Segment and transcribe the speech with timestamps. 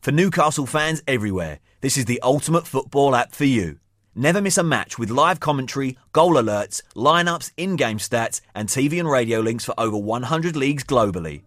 [0.00, 3.80] For Newcastle fans everywhere, this is the ultimate football app for you.
[4.14, 8.98] Never miss a match with live commentary, goal alerts, lineups, in game stats, and TV
[8.98, 11.42] and radio links for over 100 leagues globally.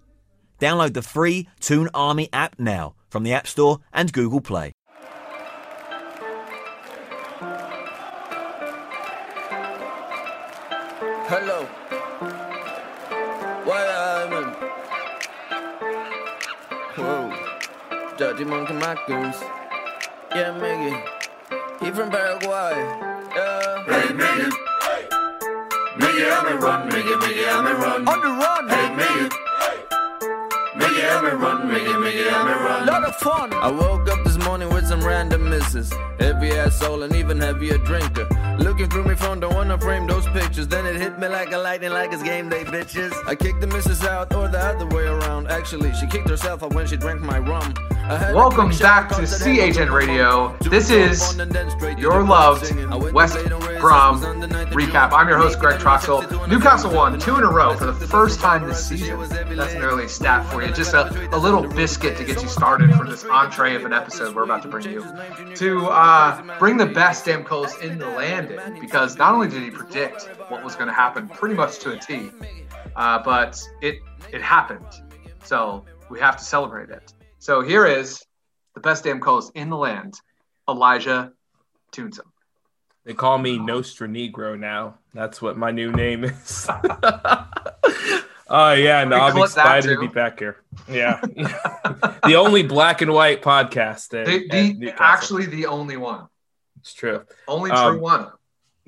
[0.60, 4.72] Download the free Toon Army app now from the App Store and Google Play.
[11.26, 11.63] Hello.
[18.34, 19.40] Dirty Monkey Macoons.
[20.34, 20.92] Yeah, Miggy.
[21.80, 22.74] He from Paraguay.
[23.36, 23.84] Yeah.
[23.86, 24.50] Hey, Miggy.
[26.00, 26.90] Miggy, help me run.
[26.90, 28.08] Miggy, Miggy, help me run.
[28.08, 28.70] On the run.
[28.70, 29.30] Hey, Miggy.
[30.80, 31.70] Miggy, help me run.
[31.70, 32.88] Miggy, Miggy, help me run.
[32.88, 33.54] Lot of fun.
[33.54, 35.94] I woke up this morning with some random misses.
[36.20, 38.28] Heavy ass soul and even heavier drinker.
[38.58, 40.68] Looking through me phone, don't wanna frame those pictures.
[40.68, 43.14] Then it hit me like a lightning, like it's game day, bitches.
[43.28, 45.50] I kicked the missus out, or the other way around.
[45.50, 47.76] Actually, she kicked herself out when she drank my rum.
[48.06, 50.58] I had a Welcome back to CHN Radio.
[50.70, 52.92] This is on and then straight to your loved singing.
[52.92, 55.14] I went West to Late on Races, Brom was on the night that recap.
[55.14, 56.50] I'm your host, Greg Troxel.
[56.50, 59.18] Newcastle won two in a row for the first time this season.
[59.30, 60.74] That's an early stat for you.
[60.74, 64.36] Just a, a little biscuit to get you started for this entree of an episode
[64.36, 65.02] we're about to bring you.
[65.56, 68.82] To uh, bring the best damn coast in the landing.
[68.82, 71.98] because not only did he predict what was going to happen pretty much to a
[71.98, 72.32] T,
[72.98, 74.00] uh, but it
[74.34, 74.86] it happened.
[75.46, 77.14] So we have to celebrate it.
[77.44, 78.24] So here is
[78.74, 80.14] the best damn coast in the land,
[80.70, 81.34] Elijah
[81.92, 82.22] Toonsom.
[83.04, 84.96] They call me Nostra Negro now.
[85.14, 86.70] That's what my new name is.
[88.48, 90.58] Oh yeah, no, I'm excited to be back here.
[90.88, 91.20] Yeah,
[92.24, 94.14] the only black and white podcast.
[94.14, 95.04] At, The, the, Newcastle.
[95.06, 96.28] actually the only one.
[96.80, 97.24] it's true.
[97.48, 98.32] Only true Um, one.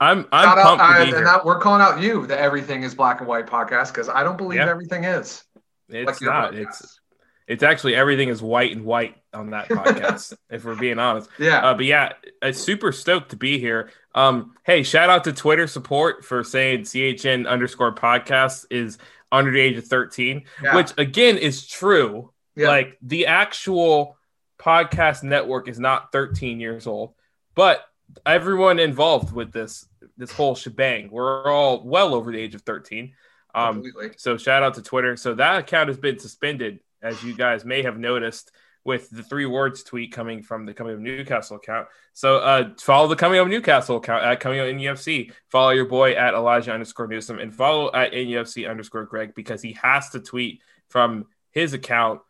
[0.00, 1.24] I'm I'm Shout out, pumped to uh, be and here.
[1.24, 4.36] that, we're calling out you, the Everything is Black and White podcast, because I don't
[4.36, 4.68] believe Yeah.
[4.68, 5.42] everything is.
[5.88, 6.52] it's like not.
[6.52, 6.60] podcast.
[6.82, 7.00] It's
[7.46, 10.34] it's actually everything is white and white on that podcast.
[10.50, 11.28] if we're being honest.
[11.38, 11.58] Yeah.
[11.58, 13.90] Uh, but yeah, I'm super stoked to be here.
[14.14, 18.98] Um, hey, shout out to Twitter support for saying CHN underscore podcast is
[19.30, 20.74] under the age of 13, Yeah.
[20.76, 22.32] which again is true.
[22.54, 22.68] Yeah.
[22.68, 24.16] Like the actual
[24.58, 27.14] podcast network is not 13 years old,
[27.54, 27.84] but
[28.24, 29.86] everyone involved with this
[30.16, 33.12] this whole shebang, we're all well over the age of 13.
[33.54, 33.82] Um,
[34.16, 35.16] so shout out to Twitter.
[35.16, 38.50] So that account has been suspended, as you guys may have noticed,
[38.86, 41.88] with the three words tweet coming from the Coming Home Newcastle account.
[42.12, 45.32] So uh, follow the Coming Home Newcastle account at Coming Home NUFC.
[45.50, 49.72] Follow your boy at Elijah underscore Newsom and follow at NUFC underscore Greg because he
[49.82, 52.20] has to tweet from his account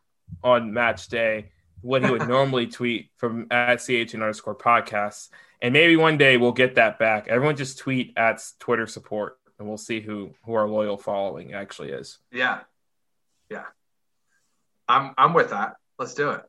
[0.43, 1.51] on match day
[1.83, 5.29] what he would normally tweet from at CHN underscore podcasts.
[5.61, 7.29] And maybe one day we'll get that back.
[7.29, 11.91] Everyone just tweet at Twitter support and we'll see who who our loyal following actually
[11.91, 12.19] is.
[12.33, 12.61] Yeah.
[13.51, 13.65] Yeah.
[14.89, 15.75] I'm I'm with that.
[15.99, 16.43] Let's do it.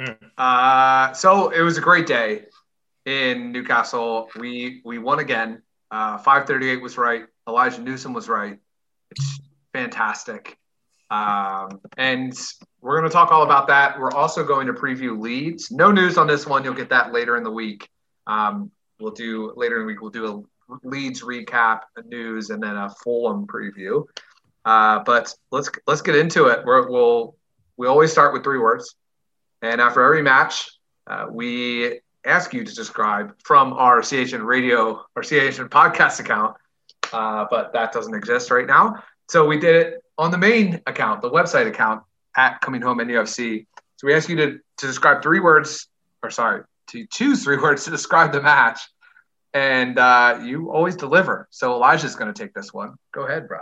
[0.00, 0.16] Mm.
[0.36, 2.46] Uh, so it was a great day
[3.06, 4.28] in Newcastle.
[4.36, 5.62] We we won again.
[5.90, 7.24] Uh, 538 was right.
[7.48, 8.58] Elijah Newsom was right.
[9.10, 9.40] It's
[9.72, 10.56] fantastic.
[11.10, 12.32] Um, and
[12.80, 13.98] we're going to talk all about that.
[13.98, 15.72] We're also going to preview Leeds.
[15.72, 16.62] No news on this one.
[16.62, 17.88] You'll get that later in the week.
[18.28, 18.70] Um,
[19.00, 20.00] we'll do later in the week.
[20.00, 24.04] We'll do a Leeds recap, a news, and then a Fulham preview.
[24.64, 26.64] Uh, but let's let's get into it.
[26.64, 27.34] We're, we'll
[27.80, 28.94] we always start with three words,
[29.62, 30.70] and after every match,
[31.06, 36.58] uh, we ask you to describe from our CHN radio or CHN podcast account.
[37.10, 41.22] Uh, but that doesn't exist right now, so we did it on the main account,
[41.22, 42.02] the website account
[42.36, 43.64] at Coming Home NUFC.
[43.96, 45.88] So we ask you to to describe three words,
[46.22, 48.78] or sorry, to choose three words to describe the match,
[49.54, 51.48] and uh, you always deliver.
[51.50, 52.96] So Elijah's going to take this one.
[53.14, 53.60] Go ahead, bro.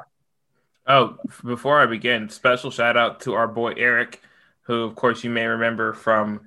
[0.88, 4.22] Oh, before I begin, special shout out to our boy Eric,
[4.62, 6.40] who of course you may remember from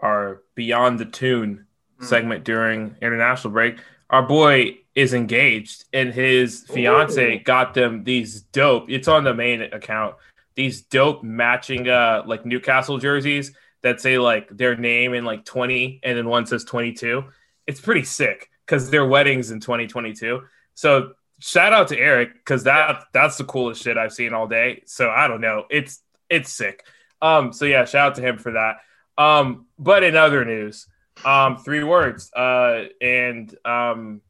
[0.00, 1.66] our Beyond the Toon
[1.98, 2.04] Mm.
[2.04, 3.78] segment during international break.
[4.10, 7.40] Our boy is engaged and his fiance Ooh.
[7.42, 8.90] got them these dope.
[8.90, 10.16] It's on the main account.
[10.56, 13.52] These dope matching uh like Newcastle jerseys
[13.82, 17.24] that say like their name in like 20 and then one says 22.
[17.66, 20.42] It's pretty sick cuz their weddings in 2022.
[20.74, 24.82] So shout out to Eric because that that's the coolest shit I've seen all day.
[24.86, 25.64] So I don't know.
[25.70, 26.84] It's it's sick.
[27.22, 28.76] Um, so yeah, shout out to him for that.
[29.18, 30.86] Um, but in other news,
[31.24, 32.30] um, three words.
[32.32, 34.20] Uh, and um,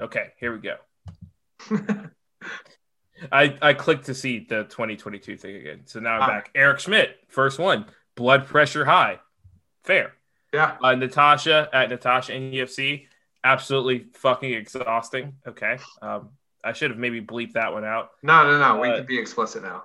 [0.00, 0.76] okay, here we go.
[3.32, 5.82] I I clicked to see the 2022 thing again.
[5.86, 6.26] So now I'm Ah.
[6.26, 6.50] back.
[6.54, 7.86] Eric Schmidt, first one.
[8.16, 9.20] Blood pressure high.
[9.84, 10.12] Fair.
[10.52, 10.76] Yeah.
[10.82, 13.06] Uh, Natasha at Natasha in UFC.
[13.44, 15.34] Absolutely fucking exhausting.
[15.46, 15.78] Okay.
[16.00, 16.30] Um,
[16.64, 18.10] I should have maybe bleeped that one out.
[18.22, 18.80] No, no, no.
[18.80, 19.84] we Uh, can be explicit now.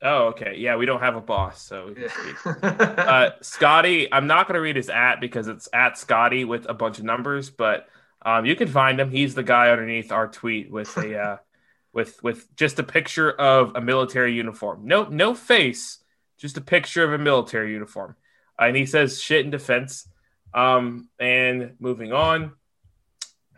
[0.00, 0.54] Oh, okay.
[0.58, 2.04] Yeah, we don't have a boss, so we.
[2.62, 6.74] Uh, Scotty, I'm not going to read his at because it's at Scotty with a
[6.74, 7.88] bunch of numbers, but
[8.24, 9.10] um, you can find him.
[9.10, 11.36] He's the guy underneath our tweet with a uh,
[11.92, 14.82] with with just a picture of a military uniform.
[14.84, 15.98] No no face,
[16.38, 18.14] just a picture of a military uniform.
[18.60, 20.06] Uh, and he says shit in defense.
[20.52, 22.52] Um, and moving on,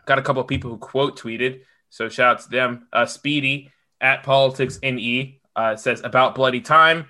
[0.07, 1.61] got a couple of people who quote tweeted.
[1.89, 2.87] So shout out to them.
[2.91, 3.71] Uh, Speedy
[4.01, 7.05] at politics ne uh, says about bloody time.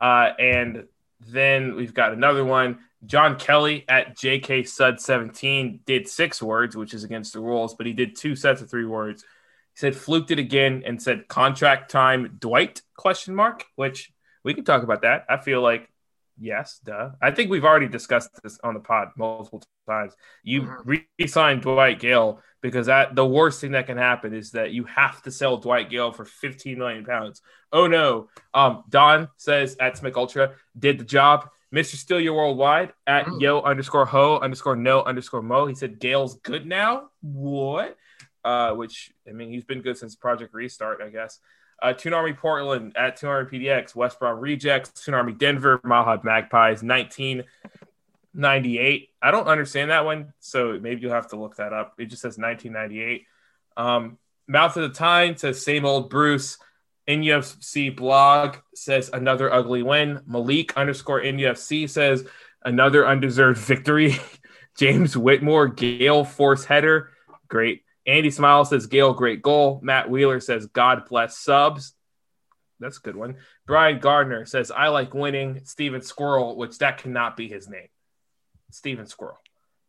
[0.00, 0.84] Uh, and
[1.28, 2.78] then we've got another one.
[3.04, 7.86] John Kelly at JK Sud 17 did six words, which is against the rules, but
[7.86, 9.22] he did two sets of three words.
[9.22, 14.12] He said fluked it again and said contract time Dwight question mark, which
[14.44, 15.24] we can talk about that.
[15.28, 15.88] I feel like
[16.38, 17.10] yes, duh.
[17.20, 20.14] I think we've already discussed this on the pod multiple times.
[20.42, 21.02] You Mhm.
[21.18, 25.22] re-signed Dwight Gayle because that the worst thing that can happen is that you have
[25.22, 27.42] to sell Dwight Gayle for 15 million pounds.
[27.72, 28.28] Oh no.
[28.54, 31.48] Um, Don says at Smick Ultra did the job.
[31.74, 31.96] Mr.
[31.96, 33.40] Steal Your Worldwide at Mm.
[33.40, 35.66] yo underscore ho underscore no underscore mo.
[35.66, 37.08] He said Gayle's good now.
[37.22, 37.96] What?
[38.44, 41.38] Uh, which I mean he's been good since Project Restart, I guess.
[41.80, 46.24] Uh, Toon Army Portland at Toon Army PDX, West Brom Rejects, Toon Army Denver, Mahad
[46.24, 49.10] Magpies, 1998.
[49.20, 51.94] I don't understand that one, so maybe you'll have to look that up.
[51.98, 53.26] It just says 1998.
[53.76, 56.58] Um, Mouth of the Time says same old Bruce.
[57.08, 60.20] NUFC blog says another ugly win.
[60.26, 62.24] Malik underscore NUFC says
[62.64, 64.16] another undeserved victory.
[64.78, 67.10] James Whitmore, Gale force header.
[67.48, 67.82] Great.
[68.06, 69.80] Andy Smile says Gayle, great goal.
[69.82, 71.94] Matt Wheeler says God bless subs.
[72.80, 73.36] That's a good one.
[73.66, 75.60] Brian Gardner says I like winning.
[75.64, 77.88] Steven Squirrel, which that cannot be his name.
[78.70, 79.38] Steven Squirrel.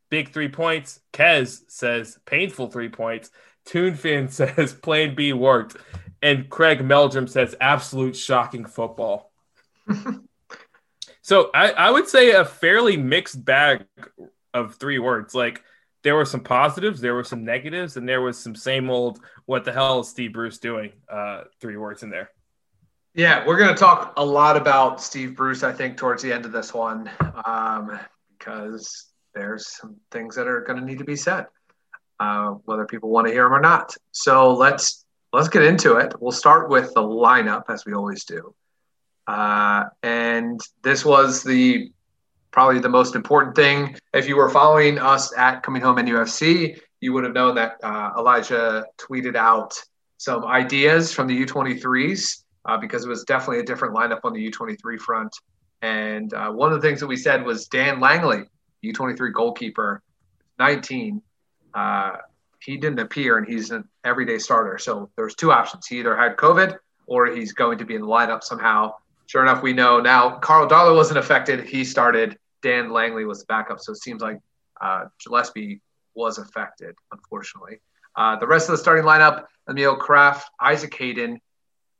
[0.09, 0.99] Big three points.
[1.11, 3.31] Kez says painful three points.
[3.67, 5.77] Toonfin says plan B worked.
[6.21, 9.31] And Craig Meldrum says absolute shocking football.
[11.21, 13.85] so I, I would say a fairly mixed bag
[14.53, 15.33] of three words.
[15.35, 15.63] Like
[16.03, 19.65] there were some positives, there were some negatives, and there was some same old what
[19.65, 20.91] the hell is Steve Bruce doing?
[21.09, 22.29] Uh, three words in there.
[23.15, 26.45] Yeah, we're going to talk a lot about Steve Bruce, I think, towards the end
[26.45, 27.09] of this one,
[27.45, 27.99] um,
[28.37, 31.45] because there's some things that are going to need to be said,
[32.19, 33.95] uh, whether people want to hear them or not.
[34.11, 36.13] So let's let's get into it.
[36.19, 38.53] We'll start with the lineup, as we always do,
[39.27, 41.91] uh, and this was the
[42.53, 43.97] probably the most important thing.
[44.13, 48.11] If you were following us at Coming Home NUFC, you would have known that uh,
[48.17, 49.73] Elijah tweeted out
[50.17, 54.51] some ideas from the U23s uh, because it was definitely a different lineup on the
[54.51, 55.35] U23 front.
[55.81, 58.43] And uh, one of the things that we said was Dan Langley,
[58.85, 60.01] U23 goalkeeper,
[60.59, 61.21] 19.
[61.73, 62.17] Uh,
[62.61, 64.77] he didn't appear, and he's an everyday starter.
[64.77, 65.87] So there's two options.
[65.87, 66.77] He either had COVID
[67.07, 68.93] or he's going to be in the lineup somehow.
[69.25, 71.65] Sure enough, we know now Karl Darlow wasn't affected.
[71.65, 72.37] He started.
[72.63, 73.79] Dan Langley was the backup.
[73.79, 74.39] So it seems like
[74.81, 75.81] uh, Gillespie
[76.15, 77.79] was affected, unfortunately.
[78.15, 81.39] Uh, the rest of the starting lineup Emil Krafth, Isaac Hayden,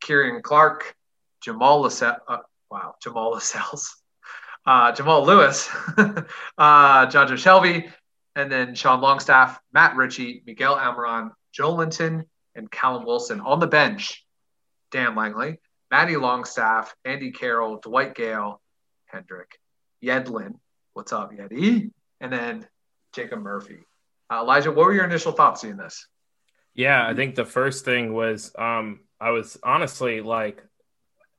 [0.02, 0.96] Kieran Clark,
[1.42, 2.38] Jamal Lascelles, uh,
[2.72, 3.96] wow, Jamal Lascelles,
[4.66, 7.92] uh, Jamal Lewis, uh, Jonjo Shelvey,
[8.36, 12.26] and then Sean Longstaff, Matt Ritchie, Miguel Almiron, Joe Linton,
[12.56, 14.26] and Callum Wilson on the bench.
[14.92, 15.58] Dan Langley,
[15.90, 18.62] Matty Longstaff, Andy Carroll, Dwight Gayle,
[19.06, 19.60] Hendrick,
[20.04, 20.56] Yedlin.
[20.94, 21.92] What's up, Yedi?
[22.20, 22.68] And then
[23.14, 23.80] Jacob Murphy.
[24.30, 26.08] Uh, Elijah, what were your initial thoughts seeing this?
[26.76, 30.64] Yeah, I think the first thing was um, I was honestly like,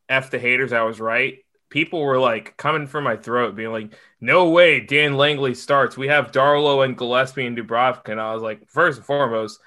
[0.09, 1.39] F the haters, I was right.
[1.71, 5.97] People were like coming for my throat, being like, no way, Dan Langley starts.
[5.97, 8.11] We have Darlow and Gillespie and Dubravka.
[8.11, 9.59] And I was like, first and foremost,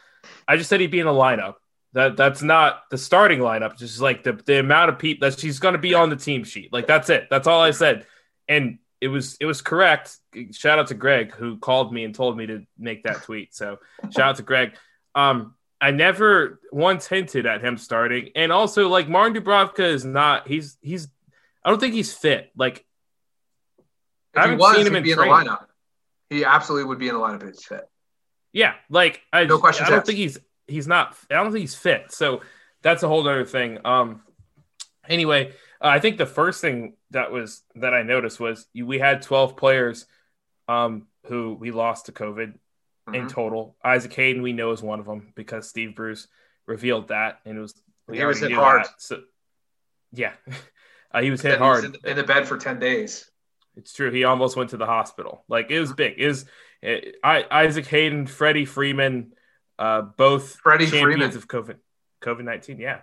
[0.47, 1.55] I just said he'd be in the lineup.
[1.93, 3.77] That that's not the starting lineup.
[3.77, 6.43] Just like the, the amount of people that she's going to be on the team
[6.43, 6.71] sheet.
[6.71, 7.27] Like that's it.
[7.29, 8.05] That's all I said.
[8.47, 10.17] And it was it was correct.
[10.51, 13.53] Shout out to Greg who called me and told me to make that tweet.
[13.53, 13.77] So
[14.11, 14.75] shout out to Greg.
[15.15, 20.47] Um, I never once hinted at him starting, and also like Martin Dubravka is not.
[20.47, 21.07] He's he's.
[21.63, 22.51] I don't think he's fit.
[22.55, 22.85] Like
[24.35, 25.65] I If he haven't was, seen him in be in the lineup.
[26.29, 27.87] He absolutely would be in the lineup if he's fit.
[28.53, 30.07] Yeah, like I, No questions I don't asked.
[30.07, 31.15] think he's he's not.
[31.29, 32.11] I don't think he's fit.
[32.11, 32.41] So
[32.81, 33.77] that's a whole other thing.
[33.85, 34.21] Um.
[35.07, 38.99] Anyway, uh, I think the first thing that was that I noticed was you, we
[38.99, 40.05] had twelve players,
[40.67, 42.53] um, who we lost to COVID
[43.13, 43.29] in Mhm.
[43.29, 43.75] total.
[43.83, 46.27] Isaac Hayden we know is one of them because Steve Bruce
[46.65, 47.73] revealed that, and it was
[48.11, 48.83] He was hit hard.
[48.85, 49.01] that.
[49.01, 49.21] So
[50.11, 50.33] yeah,
[51.13, 51.85] uh, he was hit he was hard.
[52.03, 53.29] in, in the bed for 10 days.
[53.75, 54.09] It's true.
[54.11, 55.43] He almost went to the hospital.
[55.47, 56.15] Like it was big.
[56.17, 56.45] It was
[56.81, 59.33] it, I, Isaac Hayden, Freddie Freeman,
[59.79, 61.37] uh, both Freddie champions Freeman.
[61.37, 61.77] of COVID
[62.21, 62.79] COVID nineteen.
[62.79, 63.01] Yeah,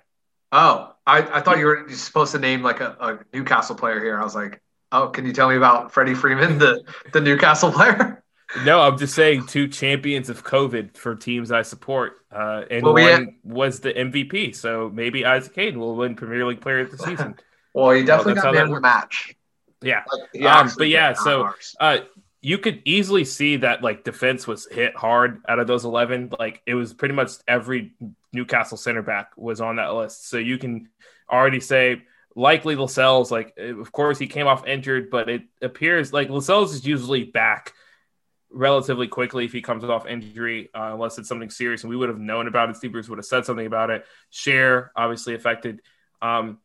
[0.54, 4.18] Oh, I, I thought you were supposed to name like a, a Newcastle player here.
[4.18, 6.82] I was like, oh, can you tell me about Freddie Freeman, the
[7.12, 8.20] the Newcastle player?
[8.64, 12.92] No, I'm just saying two champions of COVID for teams I support, uh, and Well,
[12.94, 14.54] we one had- was the MVP.
[14.54, 17.34] So maybe Isaac Hayden will win Premier League Player of the Season.
[17.74, 19.34] Well, he definitely that's got man of the match.
[19.82, 21.98] yeah, Like, Um, but yeah, so- uh,
[22.44, 26.60] you could easily see that like defense was hit hard out of those 11 like
[26.66, 27.94] it was pretty much every
[28.34, 30.28] newcastle center back was on that list.
[30.28, 30.90] So you can
[31.32, 32.02] already say
[32.36, 36.84] likely lascelles like of course he came off injured but it appears like lascelles is
[36.84, 37.72] usually back
[38.50, 42.10] relatively quickly if he comes off injury uh, unless it's something serious and we would
[42.10, 42.76] have known about it.
[42.76, 44.04] Steve bruce would have said something about it.
[44.30, 45.80] Schär obviously affected
[46.20, 46.58] um,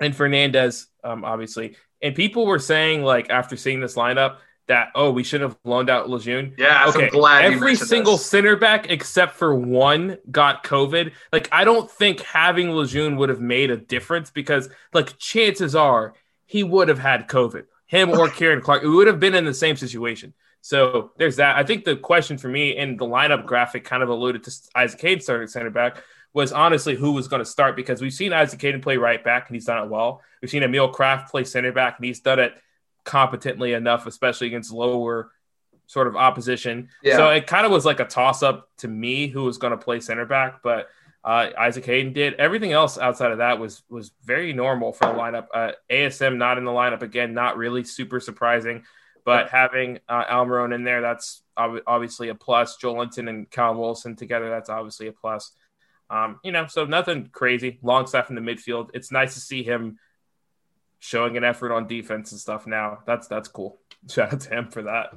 [0.00, 1.76] and fernandez um, obviously.
[2.02, 4.38] And people were saying like after seeing this lineup
[4.68, 6.54] that oh we shouldn't have loaned out Lejeune.
[6.58, 8.26] yeah, Okay, I'm glad every single this.
[8.26, 11.12] center back except for one got COVID.
[11.32, 16.14] Like I don't think having Lejeune would have made a difference because like chances are
[16.46, 17.64] he would have had COVID.
[17.86, 20.34] Him or Kieran Clark, we would have been in the same situation.
[20.60, 21.56] So there's that.
[21.56, 25.00] I think the question for me in the lineup graphic kind of alluded to Isaac
[25.00, 26.02] Hayden starting center back
[26.34, 29.48] was honestly who was going to start because we've seen Isaac Hayden play right back
[29.48, 30.20] and he's done it well.
[30.42, 32.52] We've seen Emil Krafth play center back and he's done it
[33.08, 35.32] competently enough, especially against lower
[35.86, 36.90] sort of opposition.
[37.02, 37.16] Yeah.
[37.16, 39.78] So it kind of was like a toss up to me who was going to
[39.78, 40.88] play center back, but
[41.24, 42.34] uh, Isaac Hayden did.
[42.34, 45.46] Everything else outside of that was was very normal for the lineup.
[45.52, 48.84] Uh, ASM not in the lineup again, not really super surprising,
[49.24, 52.76] but having uh, Almiron in there, that's ob- obviously a plus.
[52.76, 55.52] Joelinton and Callum Wilson together, that's obviously a plus.
[56.10, 57.78] Um, you know, so nothing crazy.
[57.82, 58.90] Long Longstaff in the midfield.
[58.92, 59.98] It's nice to see him
[60.98, 62.66] showing an effort on defense and stuff.
[62.66, 63.78] Now that's that's cool.
[64.08, 65.14] Shout out to him for that.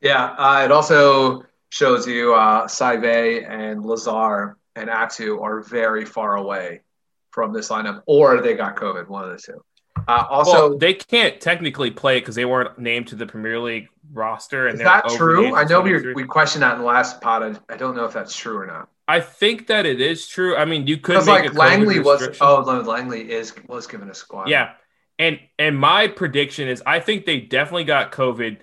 [0.00, 6.36] Yeah, uh, it also shows you uh, Saivet and Lazaar and Atsu are very far
[6.36, 6.82] away
[7.30, 9.62] from this lineup, or they got COVID, one of the two.
[10.06, 13.88] Uh, also, well, they can't technically play because they weren't named to the Premier League
[14.12, 14.68] roster.
[14.68, 15.54] And is that true?
[15.54, 16.14] I know we, 23.
[16.14, 17.42] we questioned that in the last pod.
[17.42, 18.88] I, I don't know if that's true or not.
[19.06, 20.56] I think that it is true.
[20.56, 24.14] I mean, you could make like Langley was, oh no, Langley is was given a
[24.14, 24.48] squad.
[24.48, 24.72] yeah,
[25.18, 28.58] and and my prediction is I think they definitely got COVID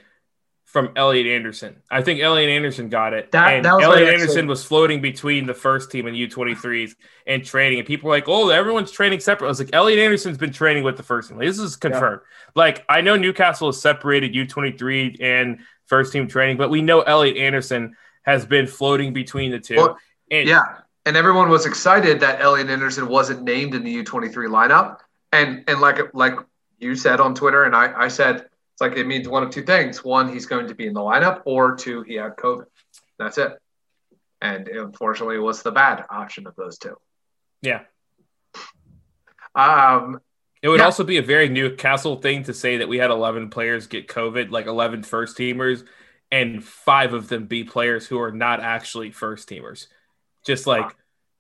[0.75, 1.77] from Elliot Anderson.
[1.89, 3.31] I think Elliot Anderson got it.
[3.31, 6.95] That- and that Elliot Anderson was floating between the first team and U23s
[7.25, 7.79] and training.
[7.79, 9.47] And people were like, oh, everyone's training separate.
[9.47, 11.37] I was like, Elliot Anderson's been training with the first team.
[11.37, 12.23] Like, this is confirmed.
[12.55, 17.37] Like, I know Newcastle has separated U23 and first team training, but we know Elliot
[17.37, 19.77] Anderson has been floating between the two.
[19.77, 19.97] Well,
[20.29, 20.63] and Yeah,
[21.05, 24.97] and everyone was excited that Elliot Anderson wasn't named in the U23 lineup,
[25.35, 26.33] and and like like
[26.79, 28.35] you said on Twitter, and I, I said
[28.73, 31.01] it's like it means one of two things: one, he's going to be in the
[31.01, 32.65] lineup, or two, he had COVID.
[33.17, 33.53] That's it.
[34.41, 36.95] And unfortunately, it was the bad option of those two.
[37.61, 37.81] yeah.
[39.55, 40.19] Um,
[40.61, 40.85] It would Yeah.
[40.85, 44.49] also be a very Newcastle thing to say that we had 11 players get COVID,
[44.49, 45.85] like 11 first teamers,
[46.31, 49.87] and five of them be players who are not actually first teamers.
[50.45, 50.95] Just like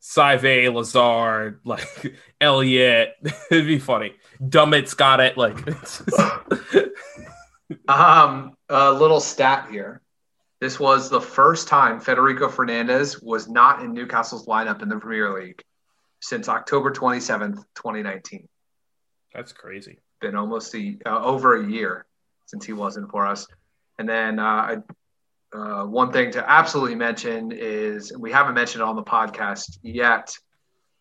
[0.05, 3.15] Saivet, Lazard, like Elliot.
[3.51, 4.13] It'd be funny.
[4.39, 5.35] Dummett's got it.
[5.35, 5.57] Like,
[7.87, 10.01] um, a little stat here.
[10.61, 15.33] This was the first time Federico Fernandez was not in Newcastle's lineup in the Premier
[15.33, 15.61] League
[16.21, 18.47] since October 27th, 2019.
[19.33, 19.99] that's crazy.
[20.21, 22.05] been almost a, uh, over a year
[22.45, 23.47] since he wasn't for us.
[23.97, 24.81] And then uh,
[25.55, 30.35] uh, one thing to absolutely mention is we haven't mentioned it on the podcast yet,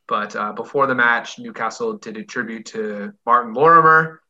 [0.07, 4.23] but uh, before the match, Newcastle did a tribute to Martin Lorimer.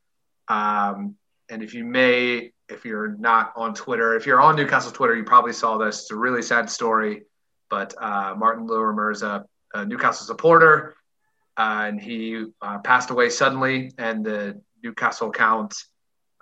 [0.49, 1.17] Um,
[1.51, 5.25] and if you may, if you're not on Twitter, if you're on Newcastle Twitter, you
[5.25, 6.03] probably saw this.
[6.03, 7.25] It's a really sad story,
[7.69, 10.95] but uh, Martin Lorimer is a, a Newcastle supporter
[11.57, 13.93] uh, and he uh, passed away suddenly.
[13.99, 15.75] And the Newcastle account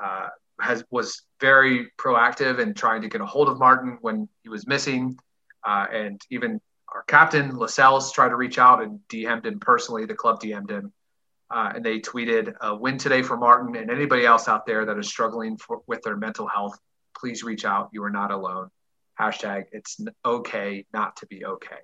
[0.03, 0.29] uh,
[0.61, 4.67] has was very proactive in trying to get a hold of Martin when he was
[4.67, 5.19] missing,
[5.67, 6.61] uh, and even
[6.95, 10.07] our captain Lascelles tried to reach out and DM'd him personally.
[10.07, 10.93] The club DM'd him,
[11.51, 14.97] uh, and they tweeted a win today for Martin and anybody else out there that
[14.99, 16.79] is struggling for, with their mental health.
[17.19, 17.91] Please reach out.
[17.93, 18.69] You are not alone.
[19.19, 21.83] Hashtag it's okay not to be okay.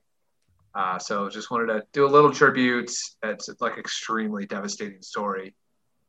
[0.72, 2.92] Uh, so just wanted to do a little tribute.
[3.24, 5.54] It's like extremely devastating story,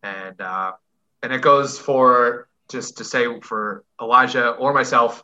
[0.04, 0.74] and uh,
[1.24, 5.24] and it goes for just to say for Elijah or myself,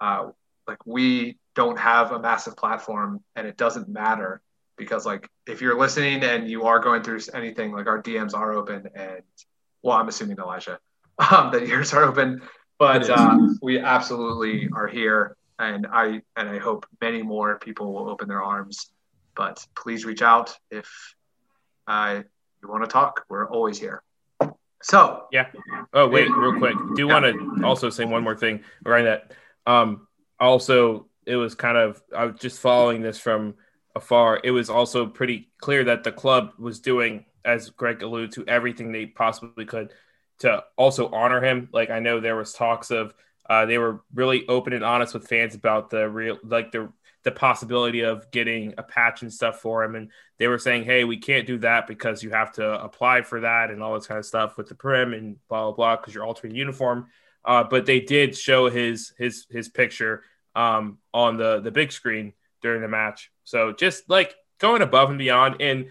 [0.00, 0.28] uh,
[0.66, 4.40] like we don't have a massive platform, and it doesn't matter
[4.76, 8.52] because like if you're listening and you are going through anything, like our DMs are
[8.52, 9.22] open, and
[9.82, 10.78] well, I'm assuming Elijah
[11.30, 12.42] um, that yours are open,
[12.78, 18.08] but uh, we absolutely are here and I and I hope many more people will
[18.08, 18.90] open their arms.
[19.34, 20.88] But please reach out if
[21.86, 22.22] uh,
[22.62, 24.02] you want to talk, we're always here.
[24.86, 25.48] So yeah.
[25.92, 26.76] Oh wait, real quick.
[26.94, 29.32] Do want to also say one more thing around that.
[29.66, 30.06] Um,
[30.38, 33.54] also, it was kind of I was just following this from
[33.96, 34.40] afar.
[34.44, 38.92] It was also pretty clear that the club was doing, as Greg alluded to, everything
[38.92, 39.92] they possibly could
[40.38, 41.68] to also honor him.
[41.72, 43.12] Like I know there was talks of
[43.50, 46.92] uh, they were really open and honest with fans about the real, like the
[47.26, 49.96] the possibility of getting a patch and stuff for him.
[49.96, 53.40] And they were saying, hey, we can't do that because you have to apply for
[53.40, 56.14] that and all this kind of stuff with the prim and blah blah blah because
[56.14, 57.08] you're altering uniform.
[57.44, 60.22] Uh, but they did show his his his picture
[60.54, 63.32] um, on the the big screen during the match.
[63.42, 65.86] So just like going above and beyond and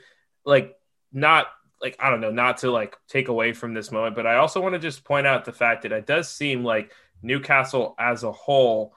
[0.45, 0.73] like
[1.11, 1.47] not
[1.81, 4.61] like I don't know, not to like take away from this moment, but I also
[4.61, 8.31] want to just point out the fact that it does seem like Newcastle as a
[8.31, 8.93] whole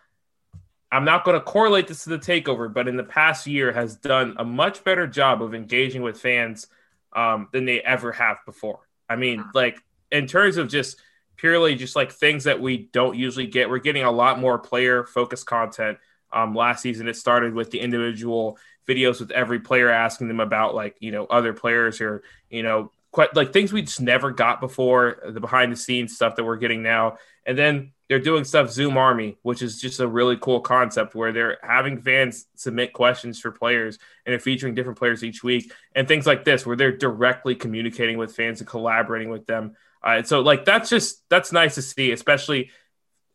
[0.91, 3.97] I'm not going to correlate this to the takeover, but in the past year has
[3.97, 6.67] done a much better job of engaging with fans
[7.13, 8.81] um, than they ever have before.
[9.09, 9.79] I mean, like
[10.11, 10.99] in terms of just
[11.37, 15.05] purely just like things that we don't usually get, we're getting a lot more player
[15.05, 15.99] focused content.
[16.33, 20.75] Um, last season, it started with the individual videos with every player asking them about
[20.75, 24.61] like you know other players or you know quite like things we just never got
[24.61, 27.17] before the behind the scenes stuff that we're getting now,
[27.47, 31.33] and then they're doing stuff Zoom Army, which is just a really cool concept where
[31.33, 36.09] they're having fans submit questions for players and they're featuring different players each week and
[36.09, 39.77] things like this where they're directly communicating with fans and collaborating with them.
[40.03, 42.71] Uh, so like that's just that's nice to see, especially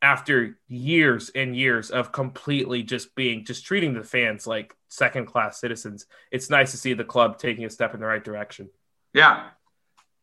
[0.02, 5.60] after years and years of completely just being just treating the fans like second class
[5.60, 6.08] citizens.
[6.32, 8.70] It's nice to see the club taking a step in the right direction.
[9.14, 9.50] Yeah.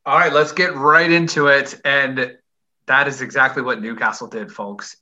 [0.04, 2.36] All right, let's get right into it and
[2.90, 4.96] that is exactly what Newcastle did, folks.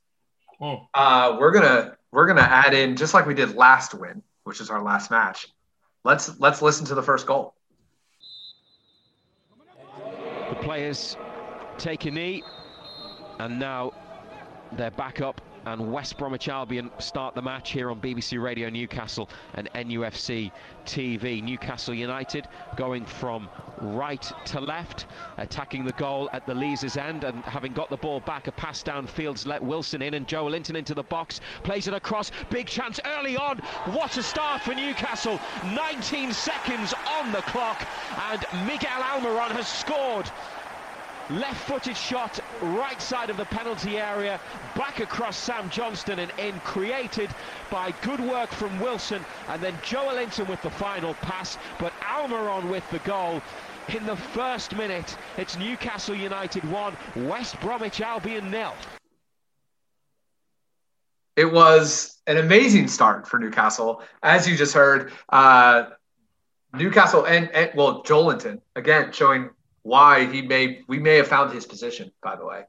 [0.61, 0.87] Oh.
[0.93, 4.69] Uh, we're gonna we're gonna add in just like we did last win, which is
[4.69, 5.47] our last match.
[6.03, 7.55] Let's let's listen to the first goal.
[10.49, 11.17] The players
[11.79, 12.43] take a knee,
[13.39, 13.93] and now
[14.73, 19.29] they're back up and West Bromwich Albion start the match here on BBC Radio Newcastle
[19.53, 20.51] and NUFC
[20.85, 21.43] TV.
[21.43, 23.49] Newcastle United going from
[23.81, 25.05] right to left,
[25.37, 28.83] attacking the goal at the Leazes end and having got the ball back, a pass
[28.83, 32.99] down Fields let Wilson in and Joelinton into the box, plays it across, big chance
[33.05, 33.57] early on.
[33.93, 35.39] What a start for Newcastle.
[35.75, 37.85] 19 seconds on the clock
[38.31, 40.29] and Miguel Almiron has scored
[41.29, 44.39] left-footed shot right side of the penalty area
[44.75, 47.29] back across Sam Johnstone and in created
[47.69, 52.89] by good work from Wilson and then Joelinton with the final pass but Almiron with
[52.89, 53.41] the goal.
[53.89, 58.73] In the first minute it's Newcastle United 1 West Bromwich Albion nil.
[61.35, 65.11] It was an amazing start for Newcastle as you just heard.
[65.29, 65.85] Uh,
[66.73, 69.49] Newcastle and, and well Joelinton again showing
[69.89, 72.11] why he may we may have found his position.
[72.21, 72.63] By the way,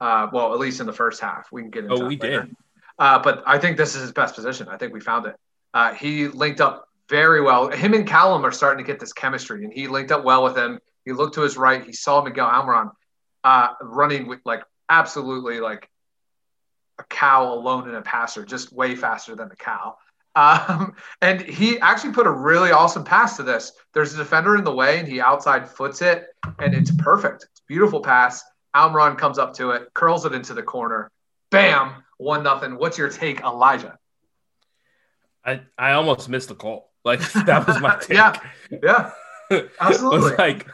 [0.00, 2.02] uh, well, at least in the first half, we can get into.
[2.02, 2.56] Oh, we did.
[2.98, 4.68] Uh, but I think this is his best position.
[4.68, 5.36] I think we found it.
[5.74, 7.70] Uh, he linked up very well.
[7.70, 10.56] Him and Callum are starting to get this chemistry, and he linked up well with
[10.56, 10.80] him.
[11.04, 11.84] He looked to his right.
[11.84, 12.90] He saw Miguel Almiron
[13.44, 15.90] uh, running with like absolutely like
[16.98, 19.98] a cow alone in a passer, just way faster than the cow.
[20.36, 23.72] Um, and he actually put a really awesome pass to this.
[23.94, 26.26] There's a defender in the way, and he outside foots it,
[26.58, 27.46] and it's perfect.
[27.50, 28.44] It's beautiful pass.
[28.74, 31.10] Almiron comes up to it, curls it into the corner.
[31.50, 32.76] Bam, one nothing.
[32.76, 33.98] What's your take, Elijah?
[35.42, 36.90] I I almost missed the call.
[37.02, 38.16] Like that was my take.
[38.16, 38.38] yeah,
[38.82, 39.12] yeah.
[39.50, 40.34] Absolutely.
[40.38, 40.66] like,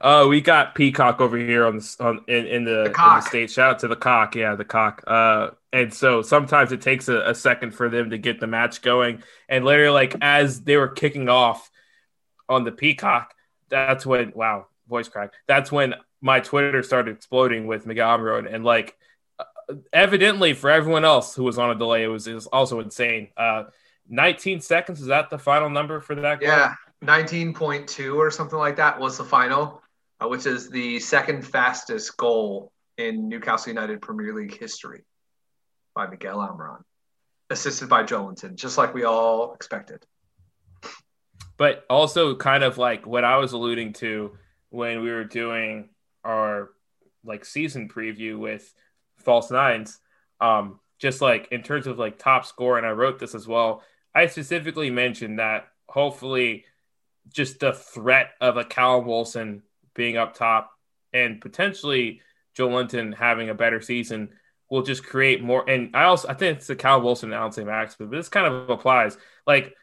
[0.00, 3.20] uh, we got Peacock over here on the on in, in the, the in the
[3.20, 3.50] state.
[3.50, 5.02] Shout out to the cock, yeah, the cock.
[5.06, 8.82] Uh, and so sometimes it takes a, a, second for them to get the match
[8.82, 9.22] going.
[9.48, 11.70] And literally, like as they were kicking off
[12.48, 13.34] on the Peacock,
[13.68, 15.32] that's when wow, voice crack.
[15.46, 18.96] That's when my Twitter started exploding with Miguel Almiron, and like
[19.38, 19.44] uh,
[19.92, 23.28] evidently for everyone else who was on a delay, it was it was also insane.
[23.36, 23.64] Uh,
[24.08, 26.40] 19 seconds is that the final number for that?
[26.40, 26.48] Goal?
[26.48, 26.74] Yeah.
[27.02, 29.82] 19.2 or something like that was the final,
[30.20, 35.04] uh, which is the second fastest goal in Newcastle United Premier League history
[35.94, 36.82] by Miguel Almiron,
[37.50, 40.04] assisted by Joelinton, just like we all expected.
[41.56, 44.36] But also, kind of like what I was alluding to
[44.70, 45.90] when we were doing
[46.24, 46.70] our
[47.24, 48.72] like season preview with
[49.18, 49.98] False Nines,
[50.40, 53.82] um, just like in terms of like top score, and I wrote this as well.
[54.14, 56.64] I specifically mentioned that hopefully
[57.28, 59.62] just the threat of a Callum Wilson
[59.94, 60.70] being up top
[61.12, 62.20] and potentially
[62.56, 64.30] Joelinton having a better season
[64.70, 65.68] will just create more.
[65.68, 68.46] And I also I think it's the Callum Wilson and Allan Max, but this kind
[68.46, 69.16] of applies.
[69.46, 69.74] Like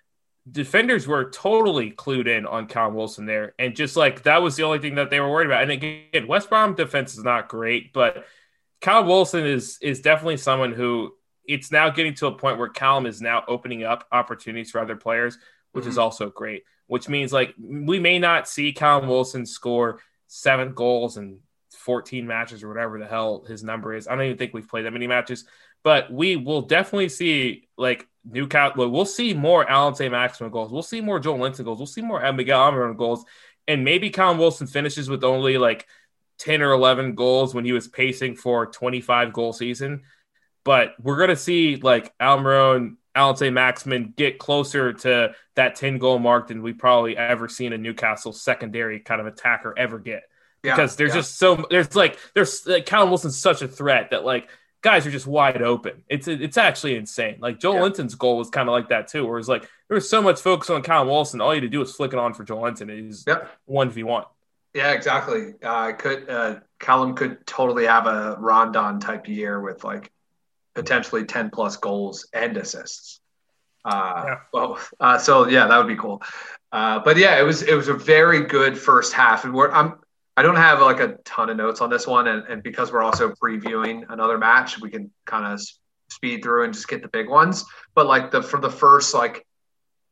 [0.49, 4.63] defenders were totally clued in on Callum Wilson there, and just like that was the
[4.63, 5.63] only thing that they were worried about.
[5.63, 8.25] And again, West Brom defense is not great, but
[8.81, 11.13] Callum Wilson is is definitely someone who
[11.47, 14.95] it's now getting to a point where Callum is now opening up opportunities for other
[14.95, 15.37] players,
[15.71, 15.91] which mm-hmm.
[15.91, 16.63] is also great.
[16.89, 21.39] Which means like we may not see Callum Wilson score seven goals in
[21.77, 24.07] 14 matches or whatever the hell his number is.
[24.07, 25.45] I don't even think we've played that many matches,
[25.83, 28.89] but we will definitely see like Newcastle.
[28.89, 30.71] We'll see more Allan Saint-Maximin goals.
[30.71, 31.77] We'll see more Joelinton goals.
[31.77, 33.23] We'll see more Miguel Almiron goals.
[33.67, 35.85] And maybe Callum Wilson finishes with only like
[36.39, 40.01] 10 or 11 goals when he was pacing for 25 goal season.
[40.65, 46.19] But we're going to see like Almiron, Allan Saint-Maximin get closer to that 10 goal
[46.19, 50.23] mark than we probably ever seen a Newcastle secondary kind of attacker ever get.
[50.63, 51.15] Yeah, because there's yeah.
[51.15, 54.49] just so there's like there's like Callum Wilson's such a threat that like
[54.81, 56.03] guys are just wide open.
[56.09, 57.37] It's it's actually insane.
[57.39, 57.83] Like Joel yeah.
[57.83, 60.41] Linton's goal was kind of like that too, where it's like there was so much
[60.41, 61.39] focus on Callum Wilson.
[61.41, 62.93] All you had to do was flick it on for Joelinton.
[62.93, 63.25] He's
[63.65, 64.25] one v one.
[64.73, 65.53] Yeah, exactly.
[65.63, 70.11] Uh, could uh, Callum could totally have a Rondon type year with like
[70.79, 73.19] potentially ten plus goals and assists.
[73.83, 74.35] Uh, yeah.
[74.51, 74.93] Both.
[74.99, 76.21] Uh, so yeah, that would be cool.
[76.71, 79.99] Uh, but yeah, it was it was a very good first half, and we're I'm
[80.37, 83.03] I don't have like a ton of notes on this one, and, and because we're
[83.03, 85.61] also previewing another match, we can kind of
[86.09, 87.65] speed through and just get the big ones.
[87.93, 89.45] But like the for the first like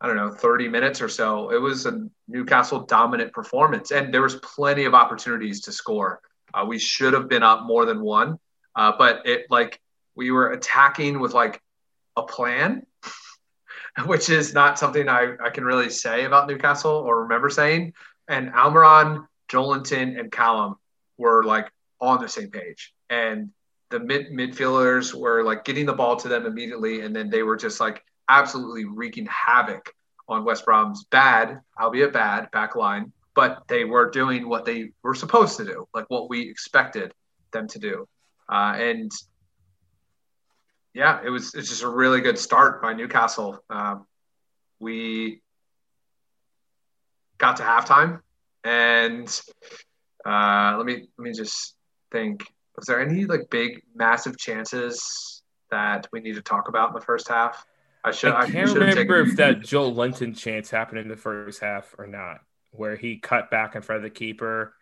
[0.02, 4.22] I don't know 30 minutes or so, it was a Newcastle dominant performance, and there
[4.22, 6.22] was plenty of opportunities to score.
[6.54, 8.38] Uh, we should have been up more than one,
[8.76, 9.80] uh, but it like
[10.18, 11.62] we were attacking with like
[12.18, 12.86] a plan,
[14.06, 17.94] which is not something I, I can really say about Newcastle or remember saying.
[18.28, 20.76] And Almiron Joelinton, and Callum
[21.18, 23.52] were like on the same page, and
[23.90, 27.56] the mid midfielders were like getting the ball to them immediately, and then they were
[27.56, 29.94] just like absolutely wreaking havoc
[30.28, 33.14] on West Brom's bad, albeit bad, back line.
[33.34, 37.14] But they were doing what they were supposed to do, like what we expected
[37.52, 38.08] them to do.
[38.50, 39.12] Uh, and
[40.98, 43.64] yeah, it was it's just a really good start by Newcastle.
[43.70, 44.08] Um,
[44.80, 45.42] we
[47.38, 48.22] got to halftime
[48.64, 49.42] and
[50.26, 51.76] uh, let me let me just
[52.12, 52.48] think.
[52.76, 57.06] Was there any like big massive chances that we need to talk about in the
[57.06, 57.64] first half?
[58.04, 58.34] I should.
[58.34, 62.40] I can't I remember if that Joelinton chance happened in the first half or not,
[62.72, 64.74] where he cut back in front of the keeper,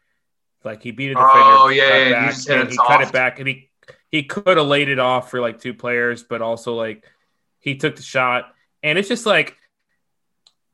[0.64, 1.32] like he beat a defender.
[1.34, 3.70] Oh yeah, yeah he, he cut it back, and he
[4.12, 7.06] he could have laid it off for like two players, but also like
[7.60, 9.58] he took the shot, and it's just like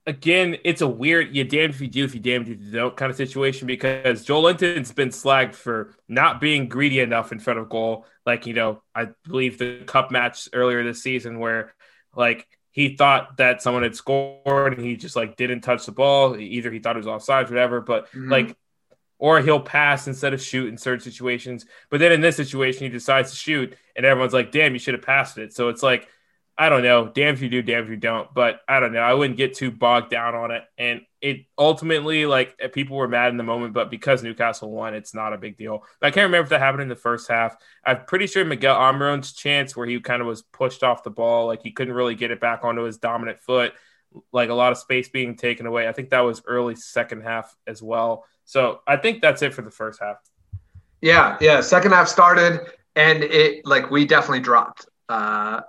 [0.05, 2.95] again, it's a weird you damned if you do, if you damned if you don't
[2.95, 7.69] kind of situation because Joelinton's been slagged for not being greedy enough in front of
[7.69, 8.05] goal.
[8.25, 11.73] Like, you know, I believe the cup match earlier this season where
[12.15, 16.37] like he thought that someone had scored and he just like didn't touch the ball.
[16.37, 18.31] Either he thought it was offside, whatever, but mm-hmm.
[18.31, 18.57] like
[19.21, 21.65] or he'll pass instead of shoot in certain situations.
[21.91, 24.95] But then in this situation, he decides to shoot, and everyone's like, "Damn, you should
[24.95, 26.07] have passed it." So it's like
[26.57, 27.07] I don't know.
[27.07, 28.31] Damn if you do, damn if you don't.
[28.33, 28.99] But I don't know.
[28.99, 30.63] I wouldn't get too bogged down on it.
[30.77, 34.93] And it ultimately, like, eh, people were mad in the moment, but because Newcastle won,
[34.93, 35.83] it's not a big deal.
[36.01, 37.55] I can't remember if that happened in the first half.
[37.85, 41.47] I'm pretty sure Miguel Almiron's chance where he kind of was pushed off the ball,
[41.47, 43.73] like he couldn't really get it back onto his dominant foot,
[44.31, 45.87] like a lot of space being taken away.
[45.87, 48.25] I think that was early second half as well.
[48.45, 50.17] So I think that's it for the first half.
[51.01, 51.61] Yeah, yeah.
[51.61, 52.61] Second half started,
[52.95, 54.87] and it like we definitely dropped.
[55.09, 55.61] Uh,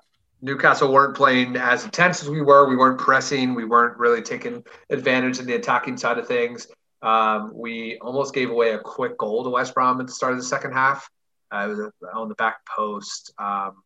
[0.42, 2.68] Newcastle weren't playing as intense as we were.
[2.68, 3.54] We weren't pressing.
[3.54, 6.66] We weren't really taking advantage of the attacking side of things.
[7.00, 10.38] Um, we almost gave away a quick goal to West Brom at the start of
[10.38, 11.08] the second half.
[11.52, 13.32] Uh, it was on the back post.
[13.38, 13.82] Um,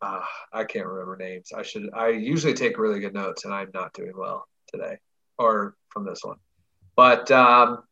[0.00, 0.20] uh,
[0.52, 1.52] I can't remember names.
[1.56, 1.90] I should.
[1.94, 4.98] I usually take really good notes, and I'm not doing well today,
[5.38, 6.36] or from this one.
[6.96, 7.82] But um,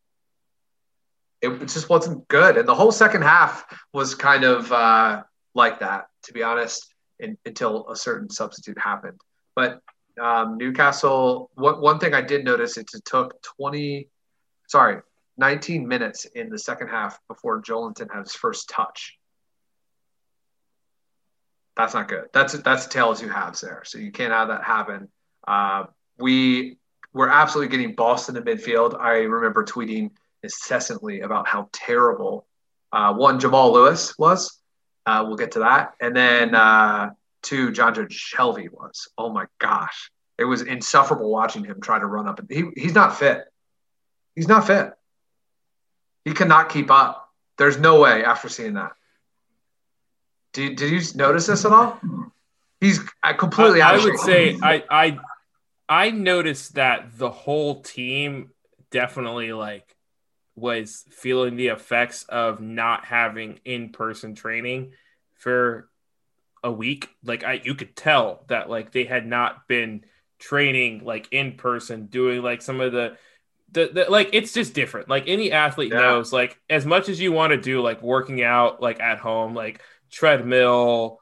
[1.42, 5.22] it, just wasn't good, and the whole second half was kind of uh,
[5.54, 9.20] like that, to be honest in, until a certain substitute happened.
[9.54, 9.80] But
[10.20, 14.08] um, Newcastle, what, one thing I did notice, it took 20,
[14.68, 15.02] sorry,
[15.38, 19.18] 19 minutes in the second half before Joelinton had his first touch.
[21.76, 22.26] That's not good.
[22.34, 23.82] That's that's tails you have there.
[23.86, 25.08] So you can't have that happen.
[25.48, 25.84] Uh,
[26.18, 26.76] we
[27.14, 28.98] were absolutely getting Boston in the midfield.
[29.00, 30.10] I remember tweeting
[30.42, 32.46] incessantly about how terrible
[32.92, 34.58] uh, one Jamal Lewis was,
[35.06, 35.94] uh, we'll get to that.
[36.00, 37.10] And then uh,
[37.42, 39.08] two, Jonjo Shelvey was.
[39.16, 40.10] Oh my gosh.
[40.38, 42.40] It was insufferable watching him try to run up.
[42.50, 43.44] He, he's not fit.
[44.34, 44.92] He's not fit.
[46.24, 47.28] He cannot keep up.
[47.58, 48.92] There's no way after seeing that.
[50.52, 52.00] Did, did you notice this at all?
[52.80, 52.98] He's
[53.38, 53.80] completely.
[53.80, 55.18] I, I would say I, I
[55.88, 58.50] I noticed that the whole team
[58.90, 59.91] definitely like
[60.54, 64.92] was feeling the effects of not having in-person training
[65.34, 65.88] for
[66.62, 67.08] a week.
[67.24, 70.04] Like I you could tell that like they had not been
[70.38, 73.16] training like in person, doing like some of the
[73.70, 75.08] the, the, like it's just different.
[75.08, 76.00] Like any athlete Yeah.
[76.00, 79.54] knows, like as much as you want to do like working out like at home,
[79.54, 81.20] like treadmill,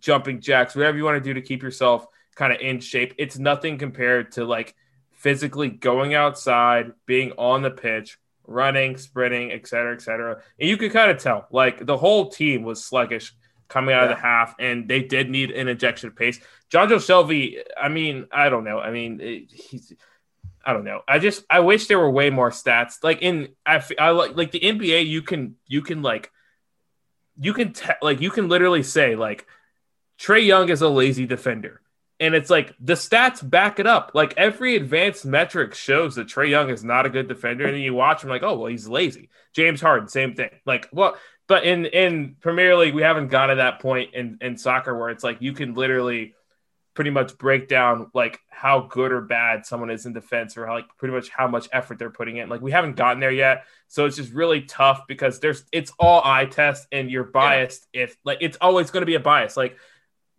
[0.00, 3.38] jumping jacks, whatever you want to do to keep yourself kind of in shape, it's
[3.38, 4.74] nothing compared to like
[5.12, 8.18] physically going outside, being on the pitch,
[8.52, 10.42] running, sprinting, et cetera, et cetera.
[10.58, 13.34] And you could kind of tell like the whole team was sluggish
[13.68, 16.38] coming out of the half, and they did need an injection of pace.
[16.70, 18.78] Jonjo Shelvey, I mean, I don't know.
[18.78, 19.92] I mean, it, he's.
[20.64, 21.00] I don't know.
[21.08, 23.02] I just I wish there were way more stats.
[23.02, 25.06] Like in I, I like like the NBA.
[25.08, 26.30] You can you can like
[27.36, 29.46] you can te- like you can literally say like
[30.20, 31.80] Trae Young is a lazy defender,
[32.22, 34.12] and it's like the stats back it up.
[34.14, 37.82] Like every advanced metric shows that Trae Young is not a good defender, and then
[37.82, 39.28] you watch him like, oh well, he's lazy.
[39.52, 40.50] James Harden, same thing.
[40.64, 41.16] Like well,
[41.48, 45.10] but in in Premier League, we haven't got to that point in in soccer where
[45.10, 46.34] it's like you can literally
[46.94, 50.74] pretty much break down like how good or bad someone is in defense or how,
[50.74, 52.48] like pretty much how much effort they're putting in.
[52.48, 56.22] Like we haven't gotten there yet, so it's just really tough because there's it's all
[56.24, 59.56] eye test and you're biased if like it's always going to be a bias.
[59.56, 59.76] Like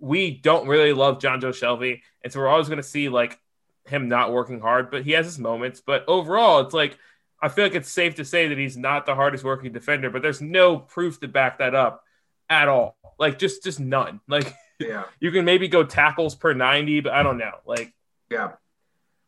[0.04, 3.40] we don't really love Jonjo Shelvey, and so we're always going to see like
[3.86, 5.82] him not working hard, but he has his moments.
[5.86, 6.98] But overall, it's like
[7.42, 10.22] I feel like it's safe to say that he's not the hardest working defender, but
[10.22, 12.04] there's no proof to back that up
[12.50, 12.98] at all.
[13.18, 14.20] Like just just none.
[14.28, 15.06] Like Yeah.
[15.22, 17.54] you can maybe go tackles per 90, but I don't know.
[17.66, 17.94] Like
[18.30, 18.52] Yeah.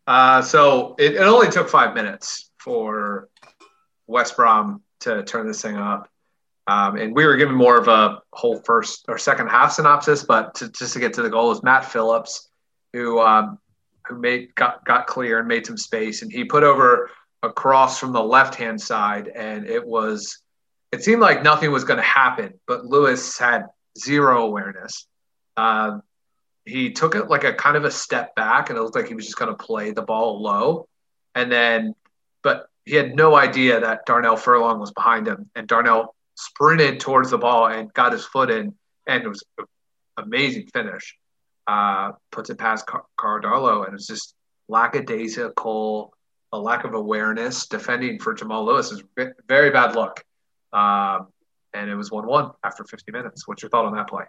[0.06, 3.30] Uh, so it, it only took five minutes for
[4.08, 6.10] West Brom to turn this thing up.
[6.68, 10.56] Um, and we were given more of a whole first or second half synopsis, but
[10.56, 12.50] to, just to get to the goal is Matt Phillips,
[12.94, 13.60] who um,
[14.08, 17.12] who made got got clear and made some space, and he put over
[17.44, 20.40] a cross from the left hand side, and it was
[20.92, 23.66] it seemed like nothing was going to happen, but Lewis had
[23.98, 25.08] zero awareness.
[25.58, 26.02] Um,
[26.66, 29.14] he took it like a kind of a step back and it looked like he
[29.14, 30.88] was just going to play the ball low
[31.36, 31.94] and then
[32.42, 37.32] but he had no idea that darnell furlong was behind him and darnell sprinted towards
[37.32, 38.74] the ball and got his foot in
[39.08, 39.66] and it was an
[40.18, 41.16] amazing finish.
[41.68, 44.36] Uh, puts it past Car- Cardallo and it's just
[44.68, 46.14] lackadaisical
[46.52, 47.68] a lack of awareness.
[47.68, 49.04] Defending for jamal lewis is
[49.48, 50.24] very bad look
[50.74, 51.28] um,
[51.74, 53.48] and it was 1-1 after 50 minutes.
[53.48, 54.26] What's your thought on that play?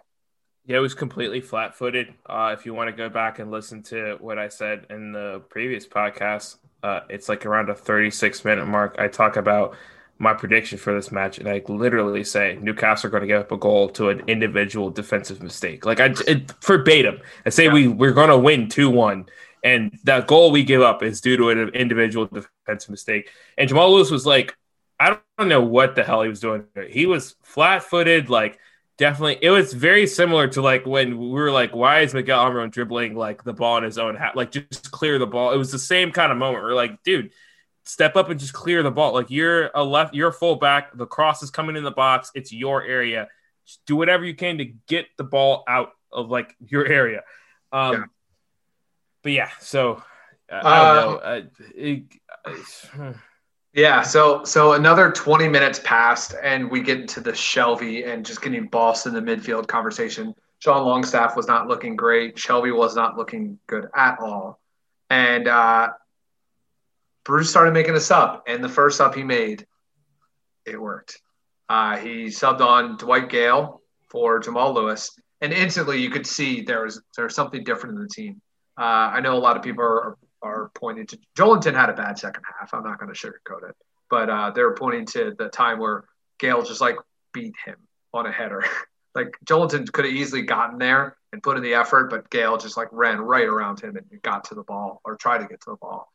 [0.65, 2.13] Yeah, it was completely flat footed.
[2.25, 5.41] Uh, if you want to go back and listen to what I said in the
[5.49, 8.95] previous podcast, uh, it's like around a 36 minute mark.
[8.99, 9.77] I talk about
[10.19, 13.51] my prediction for this match, and I literally say Newcastle are going to give up
[13.51, 15.85] a goal to an individual defensive mistake.
[15.85, 19.27] Like I it, verbatim, I say we we're going to win two one,
[19.63, 23.29] and that goal we give up is due to an individual defensive mistake.
[23.57, 24.55] And Jamal Lewis was like,
[24.99, 26.65] I don't know what the hell he was doing.
[26.89, 28.57] He was flat footed, like
[28.97, 29.37] definitely.
[29.41, 33.15] It was very similar to like when we were like, why is Miguel Almiron dribbling
[33.15, 34.35] like the ball in his own hat?
[34.35, 35.53] Like just clear the ball.
[35.53, 36.63] It was the same kind of moment.
[36.63, 37.31] We're like, dude
[37.87, 39.13] step up and just clear the ball.
[39.13, 40.95] Like you're a left, you're a fullback.
[40.97, 42.31] The cross is coming in the box.
[42.35, 43.27] It's your area.
[43.65, 47.23] Just do whatever you can to get the ball out of like your area.
[47.71, 48.03] Um, Yeah.
[49.23, 50.03] But yeah, so
[50.51, 51.17] uh, I Uh, don't know.
[51.19, 51.41] Uh,
[51.75, 52.03] it,
[52.99, 53.13] uh,
[53.73, 58.41] Yeah, so so another 20 minutes passed and we get into the Shelvey and just
[58.41, 60.33] getting bossed in the midfield conversation.
[60.59, 62.37] Sean Longstaff was not looking great.
[62.37, 64.59] Shelvey was not looking good at all.
[65.11, 65.89] And uh,
[67.27, 69.67] Bruce started making a sub, and the first sub he made,
[70.65, 71.21] it worked.
[71.67, 75.11] Uh, he subbed on Dwight Gayle for Jamal Lewis,
[75.41, 78.41] and instantly you could see there was there was something different in the team.
[78.79, 82.17] Uh, I know a lot of people are, are pointing to Joelinton had a bad
[82.17, 82.73] second half.
[82.73, 83.75] I'm not going to sugarcoat it,
[84.09, 86.05] but uh, they're pointing to the time where
[86.39, 86.95] Gayle just like
[87.33, 87.75] beat him
[88.13, 88.63] on a header.
[89.15, 92.77] like Joelinton could have easily gotten there and put in the effort, but Gayle just
[92.77, 95.71] like ran right around him and got to the ball or tried to get to
[95.71, 96.09] the ball.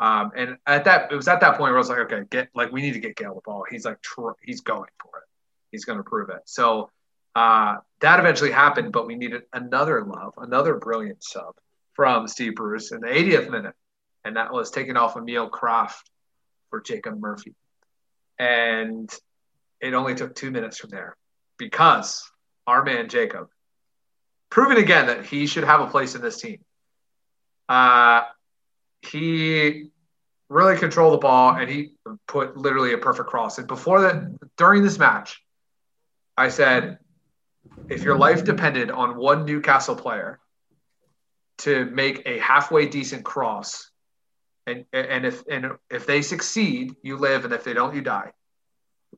[0.00, 2.48] Um, and at that, it was at that point where I was like, okay, get
[2.54, 3.64] like we need to get Gayle the ball.
[3.70, 5.24] He's like, tr- he's going for it.
[5.70, 6.40] He's going to prove it.
[6.46, 6.90] So
[7.34, 11.54] uh, that eventually happened, but we needed another love, another brilliant sub
[11.94, 13.74] from Steve Bruce in the 80th minute,
[14.24, 16.02] and that was taking off Emil Krafth
[16.70, 17.54] for Jacob Murphy.
[18.38, 19.12] And
[19.80, 21.16] it only took two minutes from there
[21.56, 22.28] because
[22.66, 23.48] our man Jacob,
[24.50, 26.58] proving again that he should have a place in this team.
[27.68, 28.22] Uh,
[29.06, 29.90] he
[30.48, 31.92] really controlled the ball and he
[32.26, 33.58] put literally a perfect cross.
[33.58, 35.42] And before that, during this match,
[36.36, 36.98] I said,
[37.88, 40.40] if your life depended on one Newcastle player
[41.58, 43.90] to make a halfway decent cross,
[44.66, 48.32] and and if and if they succeed, you live, and if they don't, you die.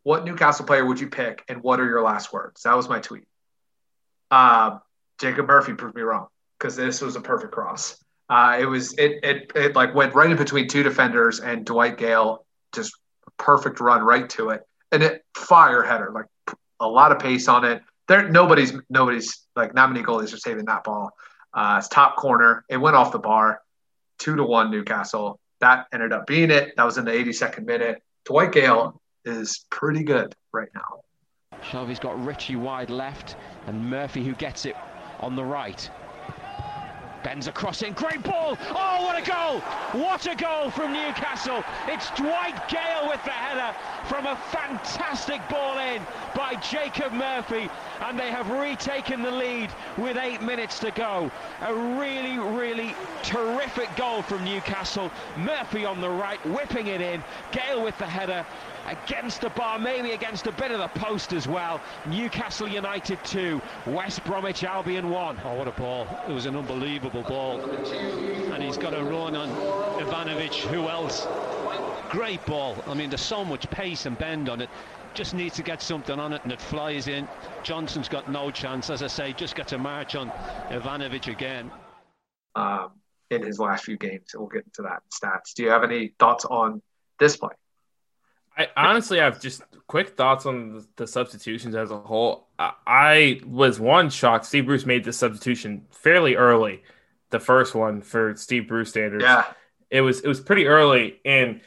[0.02, 2.62] What Newcastle player would you pick, and what are your last words?
[2.62, 3.24] That was my tweet.
[4.30, 4.78] Uh,
[5.20, 6.26] Jacob Murphy proved me wrong
[6.58, 8.02] because this was a perfect cross.
[8.28, 11.96] Uh, it was it, it it like went right in between two defenders and Dwight
[11.96, 12.92] Gayle just
[13.36, 14.62] perfect run right to it
[14.92, 16.26] and it fire header like
[16.80, 17.82] a lot of pace on it.
[18.08, 21.10] There nobody's nobody's like not many goalies are saving that ball.
[21.54, 22.64] Uh, it's top corner.
[22.68, 23.60] It went off the bar,
[24.18, 25.40] two to one Newcastle.
[25.60, 26.74] That ended up being it.
[26.76, 28.02] That was in the 82nd minute.
[28.26, 31.00] Dwight Gayle is pretty good right now.
[31.62, 33.36] Shelvey's got Ritchie wide left
[33.66, 34.76] and Murphy who gets it
[35.20, 35.88] on the right.
[37.26, 38.56] Bends across in, great ball!
[38.70, 39.58] Oh, what a goal!
[40.00, 41.64] What a goal from Newcastle!
[41.88, 47.68] It's Dwight Gayle with the header from a fantastic ball in by Jacob Murphy,
[48.02, 51.28] and they have retaken the lead with eight minutes to go.
[51.62, 55.10] A really, really terrific goal from Newcastle.
[55.36, 57.24] Murphy on the right, whipping it in.
[57.50, 58.46] Gayle with the header,
[58.88, 61.80] against the bar, maybe against a bit of the post as well.
[62.06, 65.40] Newcastle United 2, West Bromwich Albion 1.
[65.44, 66.06] Oh, what a ball.
[66.28, 67.60] It was an unbelievable ball.
[67.60, 69.48] And he's got a run on
[70.00, 70.54] Ivanovic.
[70.68, 71.26] Who else?
[72.10, 72.76] Great ball.
[72.86, 74.70] I mean, there's so much pace and bend on it.
[75.14, 77.26] Just needs to get something on it and it flies in.
[77.62, 78.90] Johnstone's got no chance.
[78.90, 80.30] As I say, just gets a march on
[80.68, 81.70] Ivanovic again.
[82.54, 82.90] Um,
[83.30, 85.54] in his last few games, we'll get into that stats.
[85.54, 86.82] Do you have any thoughts on
[87.18, 87.50] this play?
[88.56, 92.48] I honestly have just quick thoughts on the substitutions as a whole.
[92.58, 94.46] I was one shocked.
[94.46, 96.82] Steve Bruce made the substitution fairly early,
[97.30, 99.24] the first one for Steve Bruce standards.
[99.24, 99.44] Yeah,
[99.90, 101.60] it was it was pretty early, and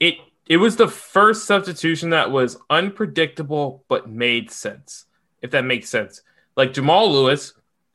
[0.00, 0.16] it
[0.46, 5.06] it was the first substitution that was unpredictable but made sense.
[5.40, 6.22] If that makes sense,
[6.56, 7.52] like Jamal Lewis,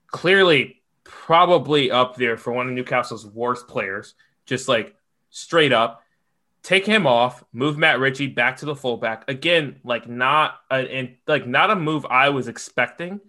[0.08, 4.13] clearly probably up there for one of Newcastle's worst players,
[4.45, 4.95] just like
[5.30, 6.04] straight up
[6.63, 9.30] take him off, move Matt Ritchie back to the fullback.
[9.30, 13.22] Again, like not a, like not a move I was expecting.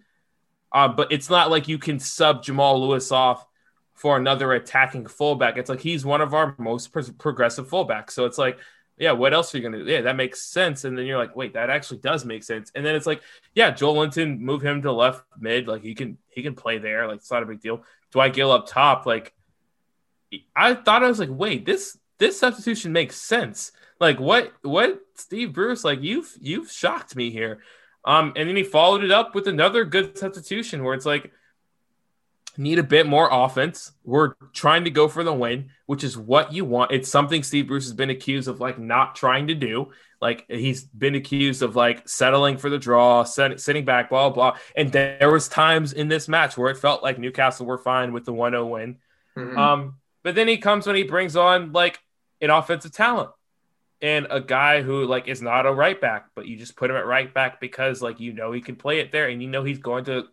[0.71, 3.45] Uh, but it's not like you can sub Jamal Lewis off
[3.93, 5.57] for another attacking fullback.
[5.57, 8.11] It's like he's one of our most pro- progressive fullbacks.
[8.11, 8.57] So it's like,
[8.97, 9.91] yeah, what else are you gonna do?
[9.91, 10.85] Yeah, that makes sense.
[10.85, 12.71] And then you're like, wait, that actually does make sense.
[12.73, 13.21] And then it's like,
[13.53, 15.67] yeah, Joelinton, move him to left mid.
[15.67, 17.07] Like he can he can play there.
[17.07, 17.83] Like it's not a big deal.
[18.11, 19.05] Dwight Gayle up top.
[19.05, 19.33] Like
[20.55, 23.71] I thought I was like, wait, this this substitution makes sense.
[23.99, 27.61] Like what what Steve Bruce like you've you've shocked me here.
[28.05, 31.31] Um, and then he followed it up with another good substitution where it's like
[32.57, 33.91] need a bit more offense.
[34.03, 36.91] We're trying to go for the win, which is what you want.
[36.91, 39.91] It's something Steve Bruce has been accused of like not trying to do.
[40.21, 44.57] Like he's been accused of like settling for the draw, set, sitting back, blah blah.
[44.75, 48.25] And there was times in this match where it felt like Newcastle were fine with
[48.25, 48.97] the 1-0 win.
[49.35, 49.57] Mm-hmm.
[49.57, 51.99] Um, but then he comes when he brings on like
[52.41, 53.29] an offensive talent
[54.01, 56.97] and a guy who like is not a right back, but you just put him
[56.97, 59.63] at right back because like you know he can play it there and you know
[59.63, 60.25] he's going to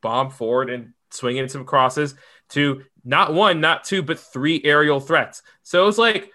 [0.00, 2.14] bomb forward and swing in some crosses
[2.50, 5.42] to not one, not two, but three aerial threats.
[5.62, 6.30] So it was like,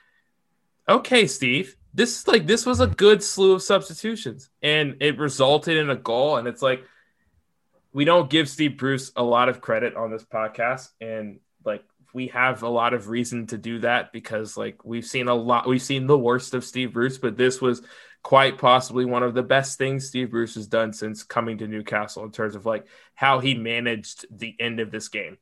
[0.89, 5.77] okay, Steve, this is like this was a good slew of substitutions and it resulted
[5.77, 6.37] in a goal.
[6.37, 6.83] And it's like
[7.93, 10.89] we don't give Steve Bruce a lot of credit on this podcast.
[10.99, 15.27] And like we have a lot of reason to do that because like we've seen
[15.27, 17.81] a lot we've seen the worst of Steve Bruce, but this was
[18.21, 22.23] quite possibly one of the best things Steve Bruce has done since coming to Newcastle
[22.23, 25.37] in terms of like how he managed the end of this game.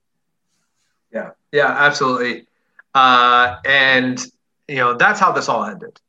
[1.13, 2.47] Yeah, yeah, absolutely.
[2.95, 4.25] Uh, and
[4.67, 5.99] you know that's how this all ended.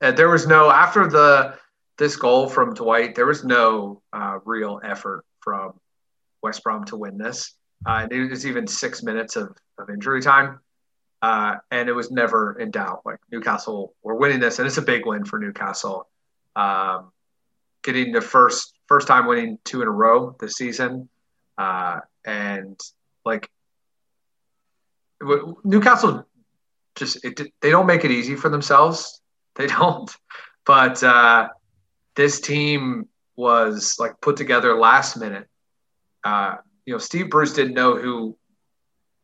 [0.00, 1.56] Uh, there was no after the
[1.96, 3.14] this goal from Dwight.
[3.14, 5.78] There was no uh, real effort from
[6.42, 7.54] West Brom to win this.
[7.86, 10.60] Uh, was even six minutes of, of injury time.
[11.20, 13.02] Uh, and it was never in doubt.
[13.04, 16.08] Like Newcastle were winning this, and it's a big win for Newcastle.
[16.54, 17.12] Um,
[17.82, 21.08] getting the first first time winning two in a row this season,
[21.56, 22.78] uh, and
[23.24, 23.50] like
[25.64, 26.24] Newcastle,
[26.94, 29.20] just it, they don't make it easy for themselves.
[29.58, 30.08] They don't,
[30.64, 31.48] but uh,
[32.14, 35.48] this team was like put together last minute.
[36.88, 38.34] You know, Steve Bruce didn't know who,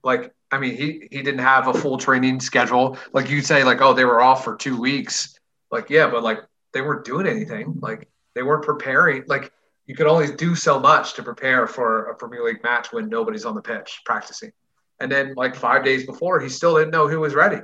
[0.02, 2.98] like, I mean, he he didn't have a full training schedule.
[3.14, 5.38] Like you say, like, oh, they were off for two weeks.
[5.70, 6.40] Like, yeah, but like
[6.74, 7.78] they weren't doing anything.
[7.80, 9.24] Like they weren't preparing.
[9.28, 9.50] Like
[9.86, 13.46] you could only do so much to prepare for a Premier League match when nobody's
[13.46, 14.52] on the pitch practicing.
[15.00, 17.62] And then like five days before, he still didn't know who was ready.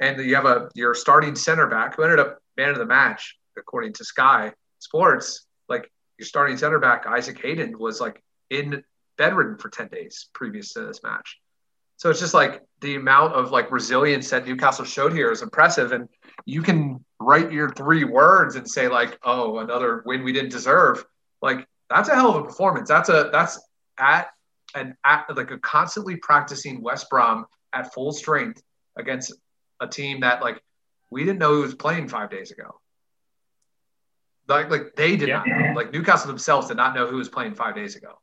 [0.00, 3.38] And you have a your starting center back who ended up man of the match
[3.56, 5.46] according to Sky Sports.
[5.68, 8.20] Like your starting center back Isaac Hayden was like
[8.50, 8.82] in
[9.18, 11.38] bedridden for 10 days previous to this match.
[11.98, 15.90] So it's just like the amount of like resilience that Newcastle showed here is impressive.
[15.92, 16.08] And
[16.46, 21.04] you can write your three words and say like, oh, another win we didn't deserve.
[21.42, 22.88] Like that's a hell of a performance.
[22.88, 23.60] That's a that's
[23.98, 24.28] at
[24.76, 28.62] and at like a constantly practicing West Brom at full strength
[28.96, 29.34] against
[29.80, 30.62] a team that like
[31.10, 32.80] we didn't know who was playing five days ago.
[34.46, 35.38] Like like they did yeah.
[35.38, 35.72] not know.
[35.74, 38.20] Like Newcastle themselves did not know who was playing five days ago.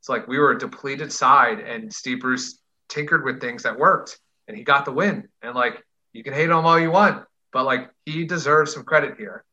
[0.00, 4.18] It's like we were a depleted side, and Steve Bruce tinkered with things that worked,
[4.46, 5.28] and he got the win.
[5.42, 5.82] And like
[6.12, 9.44] you can hate him all you want, but like he deserves some credit here.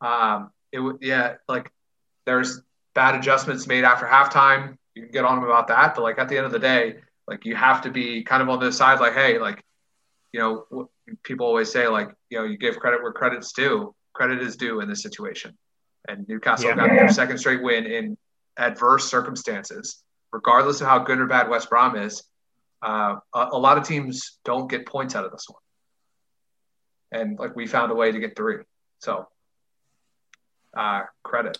[0.00, 1.70] Um, it would yeah, like
[2.26, 2.60] there's
[2.94, 4.76] bad adjustments made after halftime.
[4.94, 6.96] You can get on him about that, but like at the end of the day,
[7.26, 9.62] like you have to be kind of on the side, like hey, like
[10.32, 10.88] you know,
[11.22, 13.94] people always say like you know you give credit where credit's due.
[14.14, 15.56] Credit is due in this situation,
[16.08, 16.76] and Newcastle yeah.
[16.76, 18.16] got their second straight win in
[18.56, 22.22] adverse circumstances, regardless of how good or bad West Brom is.
[22.82, 27.54] Uh, a, a, lot of teams don't get points out of this one, and like
[27.54, 28.56] we found a way to get three.
[28.98, 29.28] So
[30.76, 31.58] uh, credit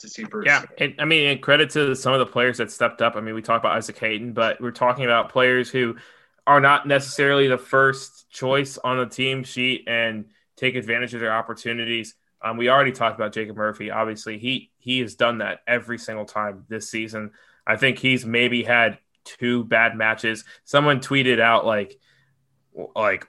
[0.00, 0.46] to Steve Bruce.
[0.46, 3.16] Yeah, and I mean, and credit to some of the players that stepped up.
[3.16, 5.96] I mean, we talked about Isaac Hayden, but we're talking about players who
[6.46, 10.26] are not necessarily the first choice on the team sheet and
[10.56, 12.14] take advantage of their opportunities.
[12.44, 13.90] Um, we already talked about Jacob Murphy.
[13.90, 17.30] Obviously, he he has done that every single time this season.
[17.66, 20.44] I think he's maybe had two bad matches.
[20.64, 21.98] Someone tweeted out like
[22.94, 23.26] like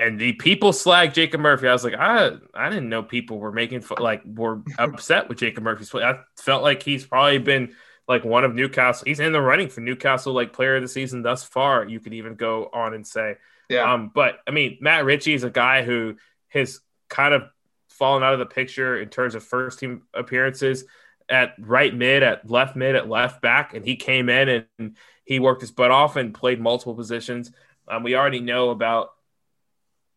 [0.00, 1.68] and the people slag Jacob Murphy.
[1.68, 5.64] I was like, I I didn't know people were making like were upset with Jacob
[5.64, 6.02] Murphy's play.
[6.02, 7.74] I felt like he's probably been
[8.08, 9.04] like one of Newcastle.
[9.06, 11.84] He's in the running for Newcastle like player of the season thus far.
[11.84, 13.36] You could even go on and say,
[13.68, 13.92] yeah.
[13.92, 16.16] Um, but I mean, Matt Ritchie is a guy who
[16.48, 17.42] has kind of
[18.02, 20.84] fallen out of the picture in terms of first team appearances
[21.28, 25.38] at right mid, at left mid, at left back, and he came in and he
[25.38, 27.52] worked his butt off and played multiple positions.
[27.86, 29.10] Um, we already know about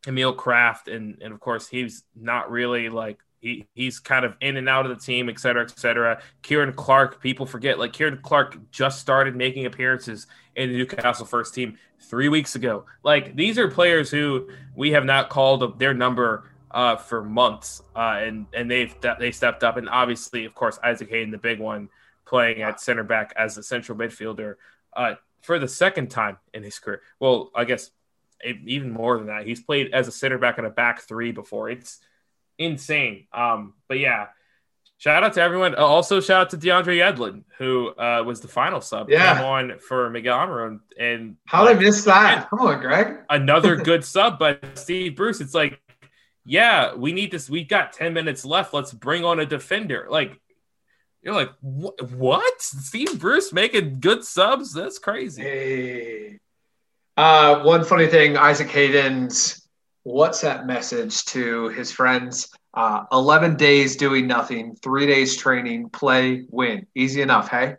[0.07, 4.57] Emil Krafth, and and of course he's not really like he, he's kind of in
[4.57, 6.19] and out of the team, et cetera, et cetera.
[6.41, 10.25] Ciaran Clark, people forget, like Ciaran Clark just started making appearances
[10.55, 12.85] in the Newcastle first team three weeks ago.
[13.03, 18.19] Like these are players who we have not called their number uh, for months, uh,
[18.21, 21.89] and and they've they stepped up, and obviously, of course, Isaac Hayden, the big one,
[22.25, 24.55] playing at center back as a central midfielder
[24.95, 27.01] uh, for the second time in his career.
[27.19, 27.91] Well, I guess
[28.43, 31.69] even more than that, he's played as a center back in a back three before.
[31.69, 32.01] It's
[32.57, 33.27] insane.
[33.31, 34.27] Um, but yeah,
[34.97, 35.75] shout out to everyone.
[35.75, 39.09] Uh, also, shout out to DeAndre Yedlin, who uh, was the final sub.
[39.09, 39.41] Yeah.
[39.45, 40.81] On for Miguel Almiron.
[40.99, 42.49] And how did I miss that?
[42.49, 43.19] Come on, Greg.
[43.29, 45.39] another good sub, but Steve Bruce.
[45.39, 45.79] It's like,
[46.45, 47.49] yeah, we need this.
[47.49, 48.73] We've got 10 minutes left.
[48.73, 50.07] Let's bring on a defender.
[50.09, 50.39] Like,
[51.23, 52.61] you're like, what?
[52.61, 54.71] Steve Bruce making good subs?
[54.71, 55.41] That's crazy.
[55.41, 56.39] Hey.
[57.17, 59.67] Uh, one funny thing, Isaac Hayden's
[60.05, 62.53] WhatsApp message to his friends.
[62.75, 66.85] Uh, 11 days doing nothing, three days training, play, win.
[66.93, 67.77] Easy enough, hey?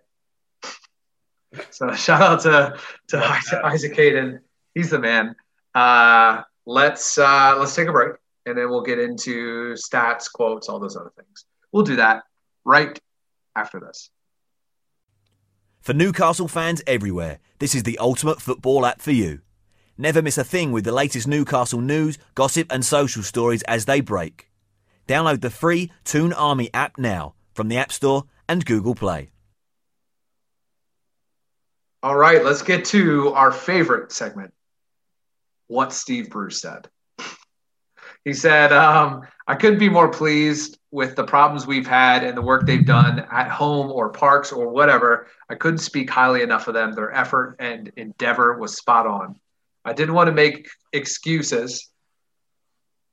[1.70, 2.76] So shout out to,
[3.08, 4.40] to Isaac Hayden.
[4.74, 5.36] He's the man.
[5.72, 10.78] Uh, let's uh, let's take a break and then we'll get into stats, quotes, all
[10.78, 11.44] those other things.
[11.72, 12.22] We'll do that
[12.64, 12.98] right
[13.54, 14.10] after this.
[15.80, 19.40] For Newcastle fans everywhere, this is the ultimate football app for you.
[19.98, 24.00] Never miss a thing with the latest Newcastle news, gossip, and social stories as they
[24.00, 24.50] break.
[25.08, 29.30] Download the free Toon Army app now from the App Store and Google Play.
[32.02, 34.52] All right, let's get to our favorite segment
[35.68, 36.88] what Steve Bruce said.
[38.26, 42.42] He said, um, I couldn't be more pleased with the problems we've had and the
[42.42, 45.28] work they've done at home or parks or whatever.
[45.48, 46.90] I couldn't speak highly enough of them.
[46.90, 49.38] Their effort and endeavor was spot on.
[49.84, 51.88] I didn't want to make excuses.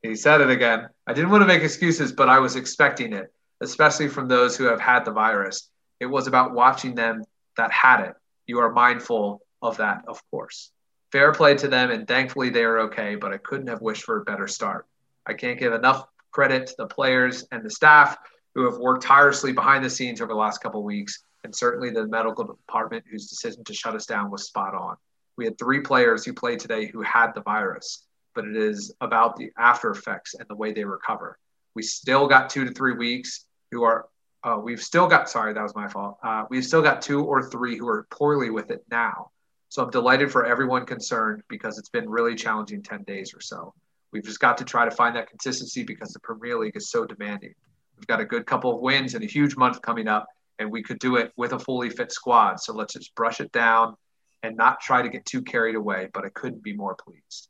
[0.02, 0.88] He said it again.
[1.06, 4.64] I didn't want to make excuses, but I was expecting it, especially from those who
[4.64, 5.70] have had the virus.
[6.00, 7.22] It was about watching them
[7.56, 8.14] that had it.
[8.48, 10.72] You are mindful of that, of course.
[11.12, 14.20] Fair play to them, and thankfully they are okay, but I couldn't have wished for
[14.20, 14.88] a better start.
[15.26, 18.16] I can't give enough credit to the players and the staff
[18.54, 21.90] who have worked tirelessly behind the scenes over the last couple of weeks, and certainly
[21.90, 24.96] the medical department whose decision to shut us down was spot on.
[25.36, 29.36] We had three players who played today who had the virus, but it is about
[29.36, 31.38] the after effects and the way they recover.
[31.74, 34.06] We still got two to three weeks who are,
[34.44, 36.18] uh, we've still got, sorry, that was my fault.
[36.22, 39.30] Uh, we've still got two or three who are poorly with it now.
[39.68, 43.74] So I'm delighted for everyone concerned because it's been really challenging 10 days or so.
[44.14, 47.04] We've just got to try to find that consistency because the Premier League is so
[47.04, 47.52] demanding.
[47.96, 50.26] We've got a good couple of wins and a huge month coming up,
[50.60, 52.60] and we could do it with a fully fit squad.
[52.60, 53.96] So let's just brush it down
[54.44, 57.48] and not try to get too carried away, but I couldn't be more pleased.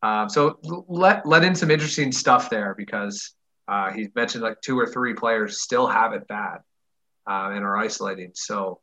[0.00, 3.34] Um, so let let in some interesting stuff there because
[3.66, 6.58] uh, he mentioned like two or three players still have it bad
[7.26, 8.30] uh, and are isolating.
[8.34, 8.80] So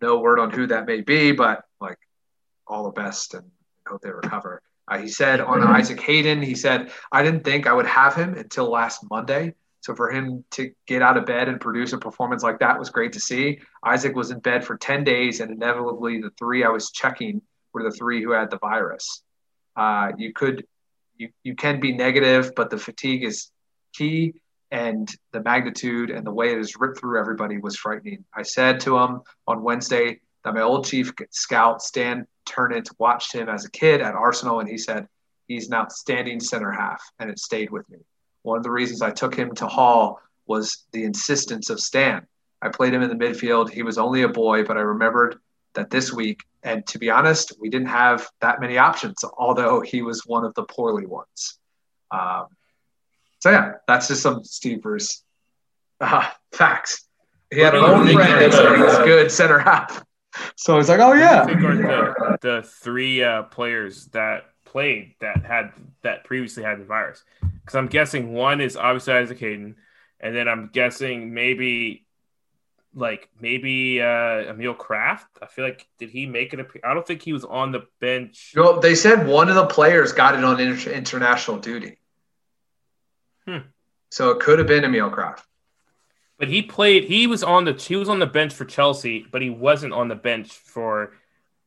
[0.00, 1.98] no word on who that may be, but like
[2.66, 3.50] all the best and
[3.86, 4.62] hope they recover.
[4.88, 8.34] Uh, he said on Isaac Hayden, he said, I didn't think I would have him
[8.34, 9.54] until last Monday.
[9.80, 12.90] So for him to get out of bed and produce a performance like that was
[12.90, 13.60] great to see.
[13.84, 17.84] Isaac was in bed for 10 days, and inevitably the three I was checking were
[17.84, 19.22] the three who had the virus.
[19.76, 20.66] Uh, you could,
[21.16, 23.50] you, you can be negative, but the fatigue is
[23.92, 24.34] key,
[24.70, 28.24] and the magnitude and the way it has ripped through everybody was frightening.
[28.34, 33.48] I said to him on Wednesday that my old chief scout Stan Ternent watched him
[33.48, 35.08] as a kid at Arsenal, and he said
[35.48, 37.98] he's an outstanding center half, and it stayed with me.
[38.42, 42.28] One of the reasons I took him to Hull was the insistence of Stan.
[42.62, 43.70] I played him in the midfield.
[43.70, 45.40] He was only a boy, but I remembered
[45.74, 50.02] that this week, and to be honest, we didn't have that many options, although he
[50.02, 51.58] was one of the poorly ones.
[52.12, 52.46] Um,
[53.40, 55.24] so yeah, that's just some Steve Bruce
[56.00, 57.08] uh, facts.
[57.52, 60.04] He had an old friend that's good center half.
[60.56, 61.44] So it's like, oh yeah.
[61.44, 65.72] the, the three uh, players that played that had
[66.02, 67.24] that previously had the virus?
[67.40, 69.76] Because I'm guessing one is obviously Isaac Hayden,
[70.20, 72.06] and then I'm guessing maybe
[72.94, 75.26] like maybe uh, Emil Krafth.
[75.40, 76.66] I feel like did he make it?
[76.82, 78.52] I don't think he was on the bench.
[78.56, 81.98] No, they said one of the players got it on inter- international duty.
[83.46, 83.68] Hmm.
[84.10, 85.42] So it could have been Emil Krafth.
[86.38, 87.04] But he played.
[87.04, 87.72] He was on the.
[87.72, 91.12] He was on the bench for Chelsea, but he wasn't on the bench for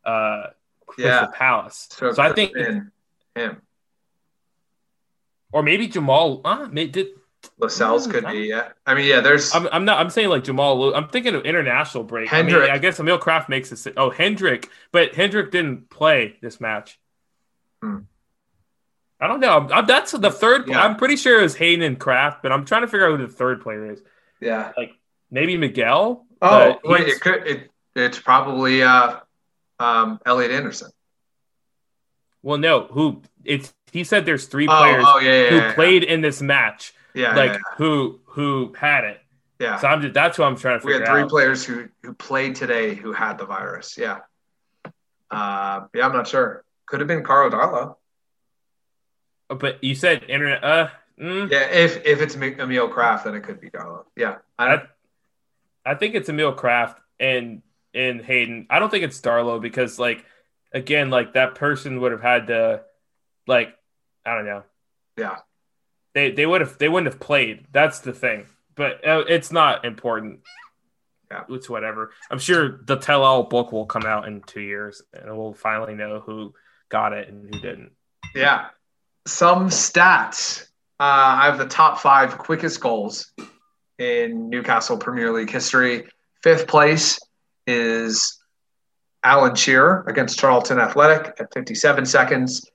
[0.06, 0.48] uh,
[0.86, 1.28] Crystal Yeah.
[1.34, 1.88] Palace.
[1.92, 2.92] So, So, I think, him.
[5.52, 6.42] or maybe Jamal.
[6.46, 7.08] Uh, may, did,
[7.58, 8.42] Lascelles could be.
[8.50, 8.70] Yeah.
[8.86, 9.22] I mean, yeah.
[9.22, 9.54] There's.
[9.56, 9.98] I'm, I'm not.
[10.00, 10.94] I'm saying like Jamal.
[10.94, 12.32] I'm thinking of international break.
[12.32, 13.94] I, mean, I guess Emil Krafth makes it.
[13.98, 17.00] Oh, Hendrick, but Hendrick didn't play this match.
[17.82, 18.00] Hmm.
[19.22, 19.58] I don't know.
[19.58, 20.68] I'm, I'm- that's the third.
[20.68, 20.82] Yeah.
[20.84, 23.26] I'm pretty sure it was Hayden and Krafth, but I'm trying to figure out who
[23.26, 24.02] the third player is.
[24.40, 24.72] Yeah.
[24.78, 24.92] Like
[25.32, 26.26] maybe Miguel.
[26.42, 27.48] Oh wait, it could.
[27.48, 29.18] It, it's probably uh,
[29.80, 30.92] um, Elliot Anderson.
[32.42, 32.88] Well, no.
[32.92, 33.22] Who?
[33.44, 33.74] It's.
[33.92, 37.36] He said there's three players oh, yeah, yeah, who yeah, played in this match, Yeah.
[37.36, 39.20] like who who had it.
[39.60, 39.78] yeah.
[39.80, 40.14] So I'm just.
[40.14, 41.00] That's what I'm trying to figure out.
[41.02, 41.30] we had three out.
[41.30, 43.98] players who who played today who had the virus.
[43.98, 44.20] Yeah.
[45.32, 46.64] Uh, yeah, I'm not sure.
[46.86, 47.96] Could have been Karl Darlow.
[49.50, 50.64] But you said internet.
[50.64, 50.88] Uh.
[51.20, 54.06] Mm, Yeah, if if it's Emil Krafth, then it could be Darlow.
[54.16, 54.38] Yeah.
[54.58, 54.82] I I,
[55.86, 57.62] I think it's Emil Krafth and
[57.94, 58.68] and Hayden.
[58.70, 60.26] I don't think it's Darlow because like
[60.72, 62.84] again, like that person would have had to
[63.48, 63.76] like
[64.26, 64.64] I don't know.
[65.18, 65.38] yeah.
[66.14, 67.66] They they would have they wouldn't have played.
[67.72, 68.46] That's the thing.
[68.76, 70.40] But uh, it's not important.
[71.30, 71.44] Yeah.
[71.50, 72.12] It's whatever.
[72.32, 75.94] I'm sure the tell all book will come out in two years and we'll finally
[75.96, 76.54] know who
[76.90, 77.92] got it and who didn't.
[78.34, 78.70] Yeah.
[79.28, 80.66] Some stats.
[81.00, 83.32] Uh, I have the top five quickest goals
[83.98, 86.06] in Newcastle Premier League history.
[86.44, 87.20] Fifth place
[87.66, 88.38] is
[89.24, 92.70] Alan Shearer against Charlton Athletic at 57 seconds.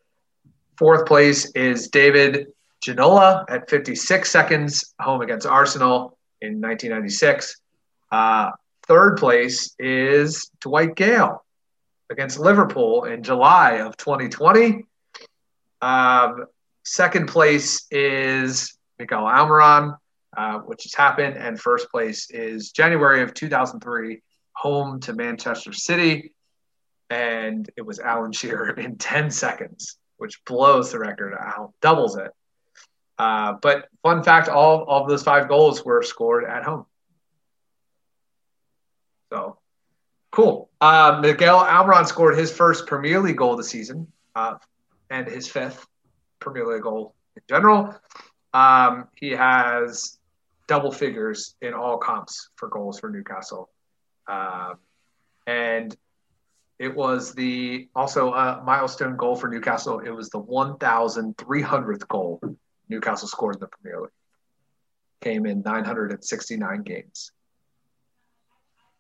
[0.79, 2.47] Fourth place is David
[2.83, 7.61] Ginola at 56 seconds, home against Arsenal in 1996.
[8.11, 8.53] Uh,
[8.87, 11.45] third place is Dwight Gayle
[12.09, 14.87] against Liverpool in July of 2020.
[15.83, 16.47] Um,
[16.85, 19.97] second place is Miguel Almiron,
[20.37, 24.23] uh, which has happened, and first place is January of 2003,
[24.53, 26.33] home to Manchester City,
[27.11, 32.31] and it was Alan Shearer in 10 seconds, which blows the record out, doubles it.
[33.19, 36.85] Uh, but fun fact: all, all of those five goals were scored at home.
[39.33, 39.59] So
[40.33, 40.69] cool.
[40.81, 44.09] Uh, Miguel Almiron scored his first Premier League goal of the season.
[44.35, 44.57] Uh,
[45.11, 45.87] and his fifth
[46.45, 47.95] Premier League goal in general.
[48.53, 50.19] Um, he has
[50.67, 53.71] double figures in all comps for goals for Newcastle.
[54.29, 54.75] Um,
[55.47, 55.97] and
[56.79, 60.01] it was the also a milestone goal for Newcastle.
[60.01, 62.41] It was the 1,300th goal
[62.89, 64.11] Newcastle scored in the Premier League.
[65.23, 67.33] Came in 969 games.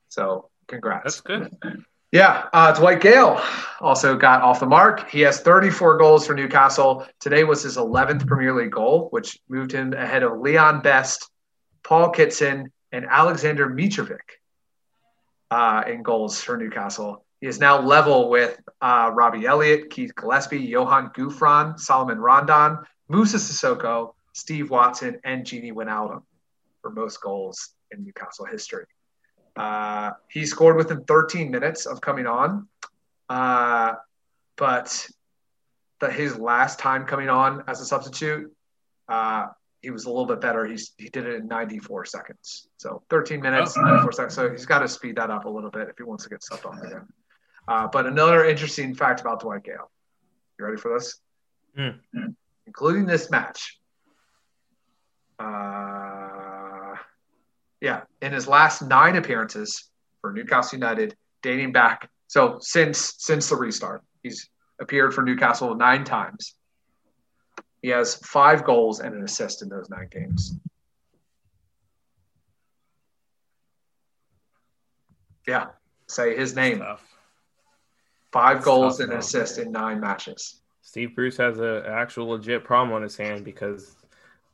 [0.09, 1.21] So congrats.
[1.21, 1.57] That's good.
[2.15, 3.43] Yeah, uh, Dwight Gayle
[3.81, 5.11] also got off the mark.
[5.11, 7.05] He has 34 goals for Newcastle.
[7.19, 11.29] Today was his 11th Premier League goal, which moved him ahead of Leon Best,
[11.83, 14.21] Paul Kitson, and Alexander Mitrovic
[15.51, 17.25] uh, in goals for Newcastle.
[17.41, 23.39] He is now level with uh, Robbie Elliott, Keith Gillespie, Johan Gouffran, Solomon Rondon, Moussa
[23.39, 26.23] Sissoko, Steve Watson, and Gini Wijnaldum
[26.81, 28.85] for most goals in Newcastle history.
[29.57, 32.69] Uh, he scored within 13 minutes of coming on,
[33.29, 33.95] uh,
[34.57, 35.07] but
[36.01, 38.53] the, his last time coming on as a substitute,
[39.09, 39.47] uh,
[39.81, 40.65] he was a little bit better.
[40.67, 42.69] He's, he did it in 94 seconds.
[42.79, 43.83] So 13 minutes, Oh.
[43.83, 44.35] 94 seconds.
[44.35, 46.41] So he's got to speed that up a little bit if he wants to get
[46.41, 47.07] subbed off again.
[47.69, 49.91] Uh, but another interesting fact about Dwight Gayle.
[50.59, 51.21] You ready for this?
[51.77, 52.29] Hmm.
[52.67, 53.79] Including this match.
[55.39, 56.04] Uh,
[57.85, 59.91] yeah, in his last nine appearances
[60.23, 64.49] for Newcastle United, dating back so since since the restart, he's
[64.81, 66.55] appeared for Newcastle nine times.
[67.83, 70.59] He has five goals and an assist in those nine games.
[75.47, 75.67] Yeah,
[76.07, 76.83] say his name.
[78.33, 80.63] Five It's goals and an assist in nine matches.
[80.81, 83.95] Steve Bruce has a- an actual legit problem on his hand because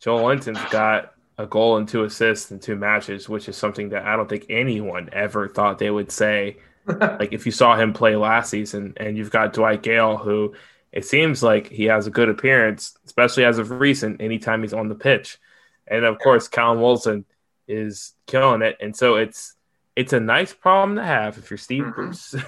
[0.01, 4.17] Joelinton's got a goal and two assists in two matches, which is something that I
[4.17, 6.59] don't think anyone ever thought they would say.
[6.87, 10.55] like if you saw him play last season, and you've got Dwight Gayle, who
[10.93, 14.89] it seems like he has a good appearance, especially as of recent, anytime he's on
[14.89, 15.39] the pitch,
[15.87, 17.25] and of course Callum Wilson
[17.69, 19.55] is killing it, and so it's
[19.95, 21.95] it's a nice problem to have if you're Steve Mhm.
[21.95, 22.35] Bruce.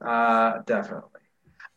[0.00, 1.20] Uh, definitely.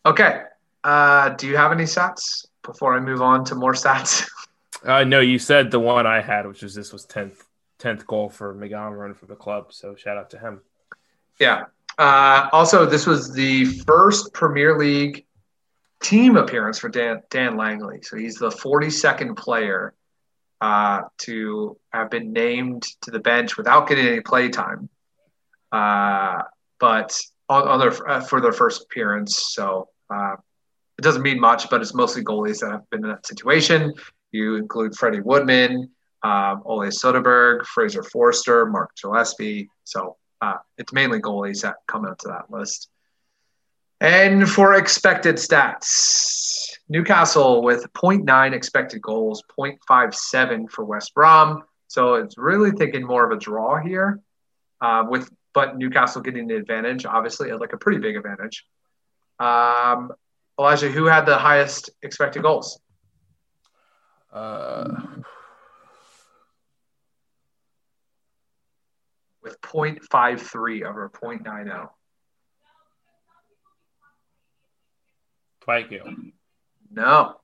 [0.03, 0.41] Okay.
[0.83, 4.27] Uh, do you have any stats before I move on to more stats?
[4.83, 7.43] Uh, no, you said the one I had, which was this was tenth
[7.79, 9.73] tenth goal for Montgomery for the club.
[9.73, 10.61] So shout out to him.
[11.39, 11.65] yeah.
[11.97, 15.25] Uh, also, this was the first Premier League
[16.01, 18.01] team appearance for Dan, Dan Langley.
[18.01, 19.93] So he's the 42nd player
[20.59, 24.89] uh, to have been named to the bench without getting any play time.
[25.71, 26.43] Uh,
[26.79, 27.17] but
[27.49, 29.53] on, on their, uh, for their first appearance.
[29.53, 30.35] So uh,
[30.97, 33.93] it doesn't mean much, but it's mostly goalies that have been in that situation.
[34.31, 35.89] You include Freddie Woodman,
[36.23, 39.69] um, Ole Soderberg, Fraser Forster, Mark Gillespie.
[39.83, 42.89] So uh, it's mainly goalies that come into that list.
[44.01, 51.63] And for expected stats, Newcastle with 0.9 expected goals, 0.57 for West Brom.
[51.87, 54.19] So it's really thinking more of a draw here,
[54.81, 58.65] uh, with but Newcastle getting the advantage, obviously, like a pretty big advantage.
[59.39, 60.11] Um,
[60.59, 62.79] Elijah, who had the highest expected goals?
[64.35, 64.91] Uh,
[69.41, 71.89] With 0.53 over 0.90.
[75.63, 76.13] Dwight Gayle.
[76.91, 77.35] No.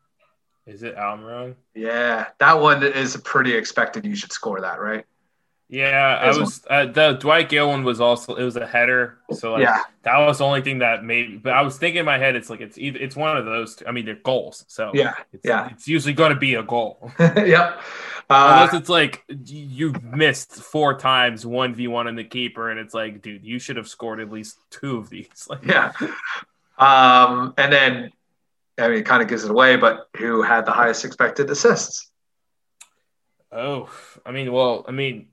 [0.65, 1.55] Is it Almiron?
[1.75, 4.05] Yeah, that one is pretty expected.
[4.05, 5.05] You should score that, right?
[5.71, 9.53] Yeah, I was uh, the Dwight Gayle one was also it was a header, so
[9.53, 9.79] like Yeah.
[10.03, 11.41] that was the only thing that made.
[11.41, 13.77] But I was thinking in my head, it's like it's either it's one of those.
[13.77, 15.69] Two, I mean, they're goals, so Yeah, it's, yeah.
[15.71, 17.09] it's usually going to be a goal.
[17.19, 17.79] yep.
[18.29, 22.77] Uh, Unless it's like you missed four times one v one in the keeper, and
[22.77, 25.27] it's like, dude, you should have scored at least two of these.
[25.49, 25.93] Like, yeah.
[26.77, 28.11] Um, and then,
[28.77, 32.09] I mean, it kind of gives it away, but who had the highest expected assists?
[33.53, 33.89] oh,
[34.25, 35.27] I mean, well, I mean,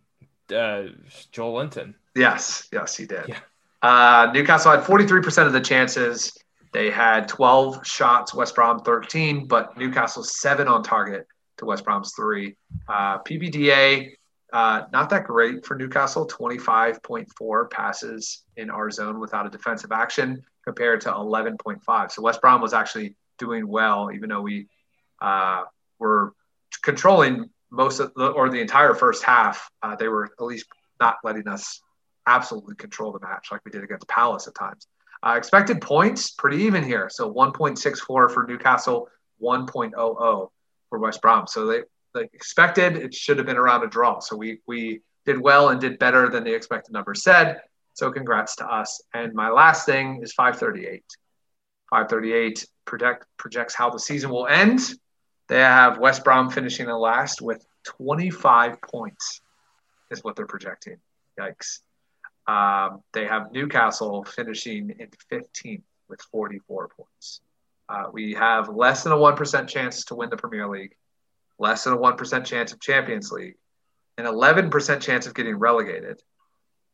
[0.52, 0.92] uh,
[1.32, 1.94] Joelinton.
[2.14, 3.28] Yes, yes, he did.
[3.28, 3.38] Yeah.
[3.82, 6.36] Uh, Newcastle had 43% of the chances.
[6.72, 11.26] They had 12 shots, West Brom 13, but Newcastle seven on target
[11.58, 12.56] to West Brom's three.
[12.88, 14.12] Uh, PPDA,
[14.52, 20.42] uh, not that great for Newcastle, 25.4 passes in our zone without a defensive action
[20.64, 22.10] compared to 11.5.
[22.10, 24.66] So West Brom was actually doing well, even though we
[25.20, 25.62] uh,
[25.98, 26.34] were
[26.82, 29.70] controlling most of the, or the entire first half.
[29.82, 30.66] Uh, they were at least
[31.00, 31.80] not letting us
[32.26, 34.86] absolutely control the match like we did against Palace at times.
[35.22, 37.08] Uh, expected points, pretty even here.
[37.10, 39.08] So 1.64 for Newcastle,
[39.42, 40.48] 1.00
[40.88, 41.46] for West Brom.
[41.46, 41.80] So they,
[42.14, 44.20] they expected it should have been around a draw.
[44.20, 47.60] So we we did well and did better than the expected number said.
[47.94, 49.02] So congrats to us.
[49.12, 51.02] And my last thing is 538.
[51.90, 54.80] 538 project, projects how the season will end.
[55.48, 59.40] They have West Brom finishing in last with 25 points,
[60.10, 60.98] is what they're projecting.
[61.38, 61.80] Yikes.
[62.46, 67.40] Um, they have Newcastle finishing in 15th with 44 points.
[67.88, 70.94] Uh, we have less than a 1% chance to win the Premier League,
[71.58, 73.56] less than a 1% chance of Champions League,
[74.18, 76.20] an 11% chance of getting relegated,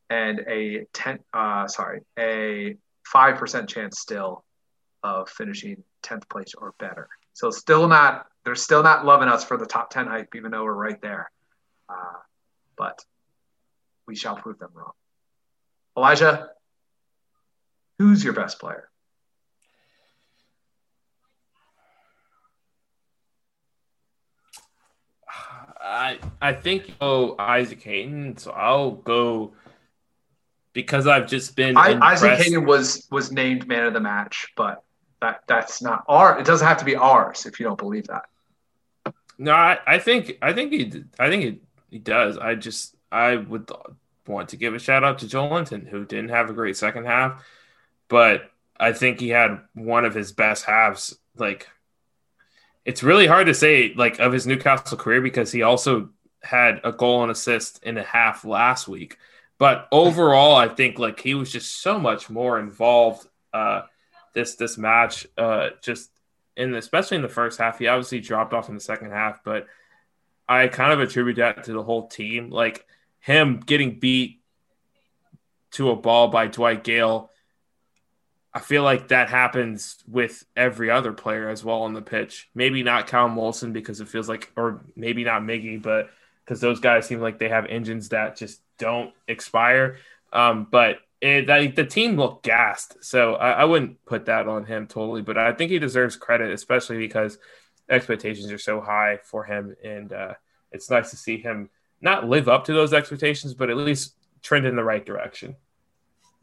[0.09, 2.77] and a 10, uh, sorry, a
[3.13, 4.45] 5% chance still
[5.03, 7.09] of finishing 10th place or better.
[7.33, 10.63] So still not, they're still not loving us for the top 10 hype, even though
[10.63, 11.31] we're right there.
[11.89, 12.13] Uh,
[12.77, 13.03] but
[14.07, 14.91] we shall prove them wrong.
[15.97, 16.49] Elijah,
[17.97, 18.89] who's your best player?
[25.81, 29.53] I I think oh Isaac Hayden, so I'll go
[30.73, 31.93] because I've just been I.
[31.99, 34.83] Isaac Hayden was was named man of the match, but
[35.21, 36.39] that that's not our.
[36.39, 38.25] It doesn't have to be ours if you don't believe that.
[39.37, 41.59] No, I, I think I think he I think he,
[41.89, 42.37] he does.
[42.37, 43.69] I just I would
[44.27, 47.43] want to give a shout out to Joelinton, who didn't have a great second half,
[48.07, 51.17] but I think he had one of his best halves.
[51.37, 51.67] Like
[52.85, 56.09] it's really hard to say like of his Newcastle career because he also
[56.41, 59.17] had a goal and assist in a half last week.
[59.57, 63.83] But overall, I think like he was just so much more involved uh,
[64.33, 65.25] this this match.
[65.37, 66.11] Uh, just
[66.55, 69.67] the, especially in the first half, he obviously dropped off in the second half, but
[70.47, 72.49] I kind of attribute that to the whole team.
[72.49, 72.85] Like
[73.19, 74.41] him getting beat
[75.71, 77.31] to a ball by Dwight Gayle.
[78.53, 82.49] I feel like that happens with every other player as well on the pitch.
[82.55, 86.09] Maybe not Callum Wilson because it feels like, or maybe not Miggy, but
[86.45, 89.97] because those guys seem like they have engines that just don't expire.
[90.31, 94.65] Um, but it, like, the team looked gassed, so I, I wouldn't put that on
[94.65, 95.21] him totally.
[95.21, 97.37] But I think he deserves credit, especially because
[97.89, 100.33] expectations are so high for him, and uh,
[100.71, 101.69] it's nice to see him
[102.01, 105.55] not live up to those expectations, but at least trend in the right direction.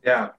[0.05, 0.31] Yeah.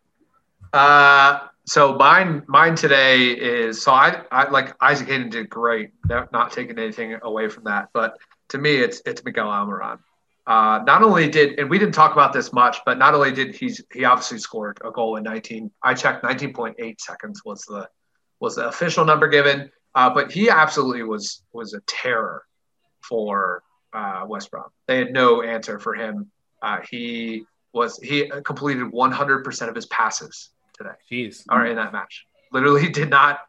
[0.73, 5.91] Uh, so mine, mine today is so I, I like Isaac Hayden did great.
[6.05, 8.17] Not, not taking anything away from that, but
[8.49, 9.99] to me, it's it's Miguel Almiron.
[10.45, 13.55] Uh, not only did, and we didn't talk about this much, but not only did
[13.55, 15.71] he he obviously scored a goal in 19.
[15.81, 17.87] I checked 19.8 seconds was the
[18.39, 22.43] was the official number given, uh, but he absolutely was was a terror
[23.01, 23.63] for
[23.93, 24.65] uh, West Brom.
[24.87, 26.29] They had no answer for him.
[26.61, 30.91] Uh, he was he completed 100% of his passes today.
[31.11, 31.43] Jeez.
[31.49, 33.39] Or in that match, literally did not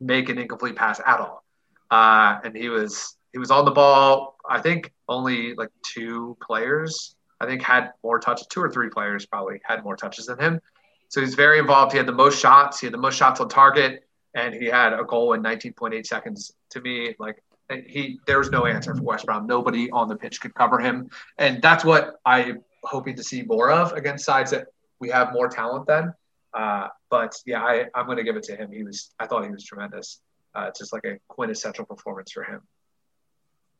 [0.00, 1.44] make an incomplete pass at all.
[1.90, 4.36] Uh, and he was he was on the ball.
[4.48, 7.14] I think only like two players.
[7.40, 8.46] I think had more touches.
[8.48, 10.60] Two or three players probably had more touches than him.
[11.08, 11.92] So he's very involved.
[11.92, 12.80] He had the most shots.
[12.80, 16.52] He had the most shots on target, and he had a goal in 19.8 seconds.
[16.70, 17.42] To me, like
[17.86, 19.46] he, there was no answer for West Brom.
[19.46, 23.70] Nobody on the pitch could cover him, and that's what I'm hoping to see more
[23.70, 24.68] of against sides that
[25.00, 26.12] we have more talent than.
[26.52, 28.70] Uh, but yeah, I, I'm going to give it to him.
[28.72, 30.20] He was, I thought he was tremendous.
[30.54, 32.62] Uh, just like a quintessential performance for him.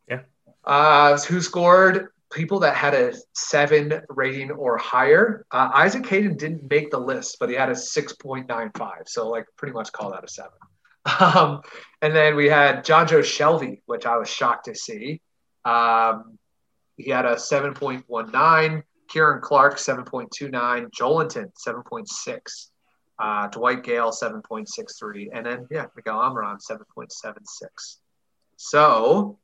[0.09, 0.21] Yeah.
[0.69, 2.09] Uh, who scored?
[2.31, 5.47] People that had a seven rating or higher.
[5.51, 9.09] Uh, Isaac Hayden didn't make the list, but he had a 6.95.
[9.09, 10.53] So, like, pretty much call that a seven.
[11.21, 11.63] Um,
[12.03, 15.23] and then we had Jonjo Shelvey, which I was shocked to see.
[15.65, 16.39] Um,
[16.99, 18.83] he had a 7.19.
[19.09, 20.91] Ciaran Clark, 7.29.
[20.91, 22.67] Joelinton, 7.6.
[23.19, 25.29] Uh, Dwight Gayle, 7.63.
[25.33, 27.97] And then, yeah, Miguel Almiron, 7.76.
[28.57, 29.39] So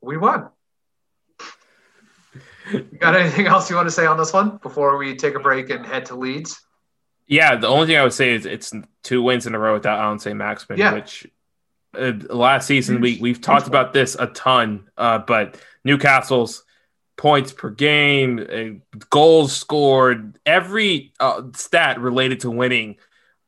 [0.00, 0.48] we won.
[2.72, 5.40] You got anything else you want to say on this one before we take a
[5.40, 6.60] break and head to Leeds?
[7.26, 8.72] Yeah, the only thing I would say is it's
[9.02, 10.92] two wins in a row without Allan Saint-Maximin, Yeah.
[10.94, 11.26] which
[11.98, 14.88] uh, last season we we've talked about this a ton.
[14.96, 16.64] Uh, but Newcastle's
[17.16, 18.38] points per game,
[18.92, 22.96] uh, goals scored, every uh, stat related to winning.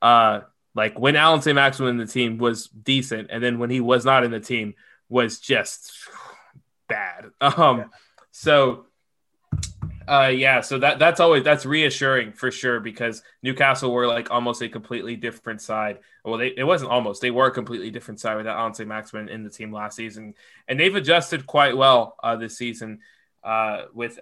[0.01, 0.41] Uh,
[0.73, 1.53] like when Allan St.
[1.55, 4.73] Maximin in the team was decent, and then when he was not in the team
[5.09, 5.91] was just
[6.91, 7.31] bad.
[7.41, 7.89] Um,
[8.31, 8.85] so
[10.07, 14.61] uh, yeah, so that that's always that's reassuring for sure because Newcastle were like almost
[14.61, 15.99] a completely different side.
[16.25, 18.89] Well, they it wasn't almost they were a completely different side without Allan St.
[18.89, 20.33] Maximin in the team last season,
[20.67, 22.99] and they've adjusted quite well uh, this season
[23.43, 24.19] uh, with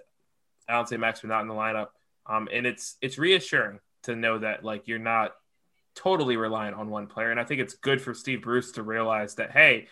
[0.68, 1.00] Allan St.
[1.00, 1.88] Maximin not in the lineup.
[2.26, 5.34] Um, and it's it's reassuring to know that like you're not
[5.94, 9.34] totally reliant on one player, and I think it's good for Steve Bruce to realize
[9.36, 9.88] that hey,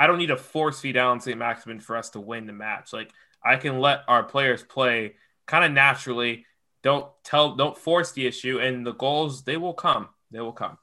[0.00, 1.36] I don't need to force feed Allan St.
[1.36, 2.94] Maximin for us to win the match.
[2.94, 3.12] Like
[3.44, 6.46] I can let our players play kind of naturally.
[6.82, 10.08] Don't tell, don't force the issue, and the goals they will come.
[10.30, 10.78] They will come.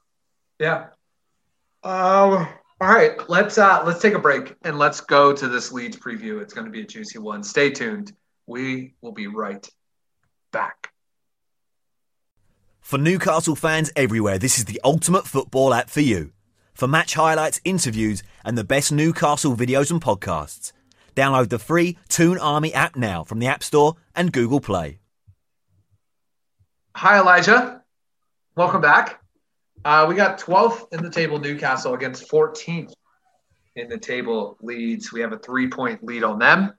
[0.60, 0.86] Yeah.
[1.82, 2.46] Um.
[2.80, 3.28] All right.
[3.28, 6.40] Let's uh let's take a break and let's go to this Leeds preview.
[6.40, 7.42] It's going to be a juicy one.
[7.42, 8.12] Stay tuned.
[8.46, 9.68] We will be right
[10.52, 10.92] back.
[12.80, 16.32] For Newcastle fans everywhere, this is the ultimate football app for you.
[16.78, 20.70] For match highlights, interviews, and the best Newcastle videos and podcasts.
[21.16, 25.00] Download the free Toon Army app now from the App Store and Google Play.
[26.94, 27.82] Hi, Elijah.
[28.54, 29.20] Welcome back.
[29.84, 32.92] Uh, we got 12th in the table, Newcastle against 14th
[33.74, 35.12] in the table Leeds.
[35.12, 36.74] We have a three point lead on them.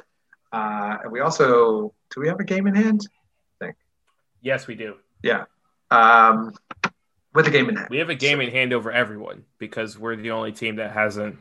[0.53, 3.05] Uh, and we also, do we have a game in hand?
[3.59, 3.75] Think
[4.39, 4.95] Yes, we do.
[5.21, 5.43] Yeah.
[5.91, 6.53] Um,
[7.33, 7.89] with a game in hand.
[7.89, 11.39] We have a game in hand over everyone because we're the only team that hasn't.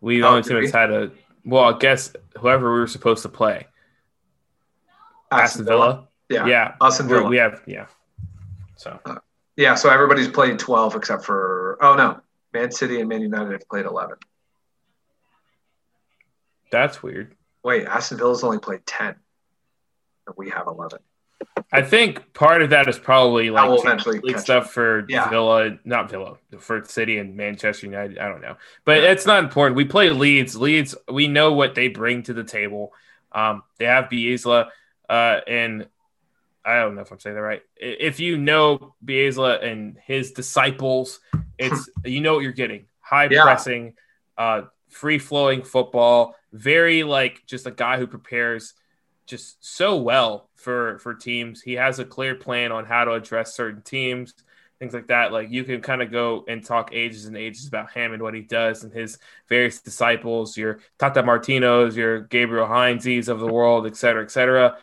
[0.00, 1.10] We the Oh, only team that's had a
[1.44, 3.66] well, I guess whoever we were supposed to play.
[5.30, 6.08] Aston Villa.
[6.28, 6.46] Yeah.
[6.46, 6.74] Yeah.
[6.80, 7.28] Aston Villa.
[7.28, 7.86] We have yeah.
[8.76, 8.98] So
[9.56, 12.20] Yeah, so everybody's played 12 except for, oh no,
[12.52, 14.16] Man City and Man United have played 11.
[16.70, 17.36] that's weird.
[17.62, 19.14] Wait, Aston Villa's only played 10.
[20.26, 20.98] And we have 11.
[21.72, 23.68] I think part of that is probably like
[24.22, 25.28] league stuff for Yeah.
[25.28, 28.18] Villa, not Villa, for City and Manchester United.
[28.18, 29.76] I don't know, but it's not important.
[29.76, 30.56] We play Leeds.
[30.56, 32.92] Leeds, we know what they bring to the table.
[33.32, 34.68] Um, they have Bielsa,
[35.08, 35.88] uh, and
[36.64, 37.62] I don't know if I'm saying that right.
[37.76, 41.20] If you know Bielsa and his disciples,
[41.58, 43.42] it's you know what you're getting: high Yeah.
[43.42, 43.94] pressing,
[44.38, 46.36] uh, free flowing football.
[46.52, 48.74] Very like just a guy who prepares
[49.26, 51.62] just so well for for teams.
[51.62, 54.34] He has a clear plan on how to address certain teams,
[54.78, 55.32] things like that.
[55.32, 58.34] Like you can kind of go and talk ages and ages about him and what
[58.34, 63.86] he does and his various disciples, your Tata Martinos, your Gabriel Heinzes of the world,
[63.86, 64.78] et cetera, et cetera.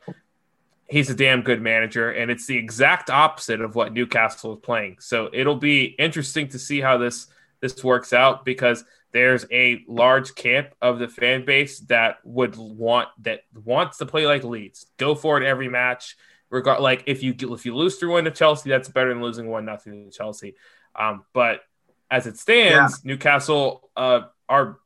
[0.87, 4.97] He's a damn good manager, and it's the exact opposite of what Newcastle is playing.
[4.99, 7.27] So it'll be interesting to see how this
[7.59, 13.09] this works out because there's a large camp of the fan base that would want
[13.21, 14.85] that wants to play like Leeds.
[14.97, 16.15] Go for it every match.
[16.49, 19.47] Regard like if you if you lose through one to Chelsea, that's better than losing
[19.47, 20.55] one nothing to Chelsea.
[20.95, 21.61] Um, but
[22.09, 24.77] as it stands, Newcastle uh, are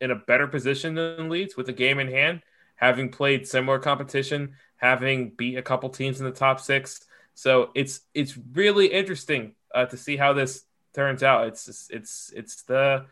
[0.00, 2.42] in a better position than Leeds with a game in hand,
[2.74, 7.00] having played similar competition, having beat a couple teams in the top six.
[7.34, 10.64] So it's it's really interesting uh, to see how this
[10.94, 11.48] turns out.
[11.48, 13.06] It's it's it's the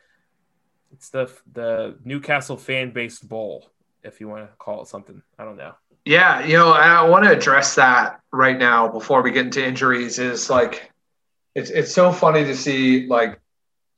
[0.95, 3.71] it's the the Newcastle fan base bowl,
[4.03, 5.23] if you want to call it something.
[5.39, 5.75] I don't know.
[6.05, 10.19] Yeah, you know, I want to address that right now before we get into injuries.
[10.19, 10.91] Is like,
[11.55, 13.41] it's it's so funny to see like,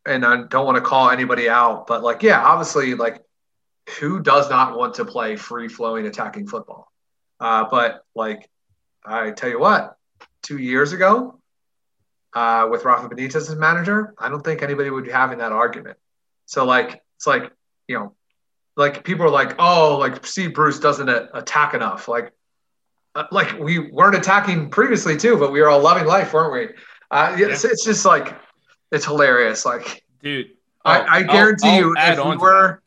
[0.06, 3.22] and I don't want to call anybody out, but like, yeah, obviously, like,
[3.98, 6.90] who does not want to play free flowing attacking football?
[7.38, 8.48] Uh, but like,
[9.04, 9.96] I tell you what,
[10.42, 11.40] two years ago,
[12.32, 15.98] uh, with Rafa Benitez as manager, I don't think anybody would be having that argument.
[16.46, 17.52] So like, it's like,
[17.88, 18.14] you know,
[18.76, 22.08] like people are like, oh, like Steve Bruce doesn't attack enough.
[22.08, 22.32] Like,
[23.14, 26.74] uh, like we weren't attacking previously too, but we were all loving life, weren't we?
[27.10, 28.34] Uh, yeah, it's, it's just like,
[28.92, 29.64] it's hilarious.
[29.64, 30.48] Like, Dude,
[30.84, 32.82] I, I'll- I guarantee I'll- I'll you, if we were,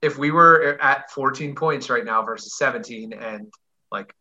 [0.00, 3.52] if we were at 14 points right now versus 17, and
[3.90, 4.14] like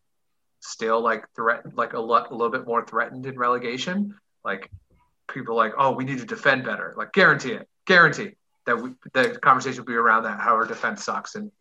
[0.59, 4.69] still like threat like a, lot, a little bit more threatened in relegation, like
[5.31, 6.93] people are like, oh, we need to defend better.
[6.97, 8.31] Like, guarantee it, guarantee
[8.66, 11.51] that we, the conversation will be around that how our defense sucks and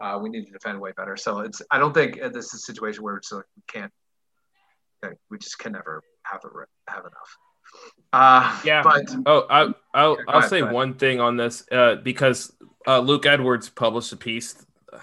[0.00, 1.16] uh, we need to defend way better.
[1.16, 3.92] So it's, I don't think uh, this is a situation where it's like we can't,
[5.02, 6.50] like, we just can never have it
[6.88, 7.36] have enough.
[8.12, 8.82] Uh, Yeah.
[8.82, 12.52] but Oh, I, I'll, go I'll ahead, say one thing on this uh, because
[12.86, 14.98] uh, Luke Edwards published a piece, uh,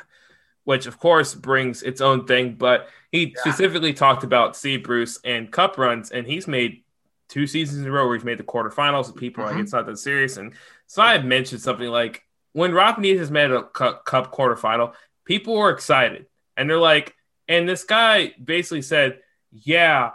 [0.64, 3.42] which of course brings its own thing, but he Yeah.
[3.42, 6.84] specifically talked about Steve Bruce and cup runs, and he's made
[7.28, 9.08] two seasons in a row where he's made the quarterfinals.
[9.08, 10.54] And people are like it's not that serious, and
[10.88, 12.24] so I had mentioned something like
[12.54, 14.94] when Benitez made a cu- cup quarterfinal,
[15.26, 16.26] people were excited,
[16.56, 17.16] and they're like,
[17.48, 19.20] and this guy basically said,
[19.52, 20.12] "Yeah,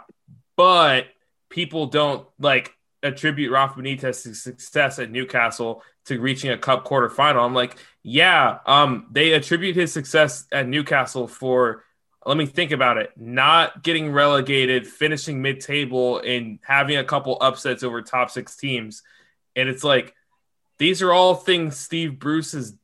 [0.55, 1.07] but."
[1.51, 7.45] people don't like attribute Rafa Benitez's success at Newcastle to reaching a cup quarterfinal.
[7.45, 11.83] I'm like, yeah, um, they attribute his success at Newcastle for
[12.25, 17.81] let me think about it, not getting relegated, finishing mid-table, and having a couple upsets
[17.83, 19.01] over top six teams.
[19.55, 20.13] And it's like
[20.81, 22.75] these are all things Steve Bruce has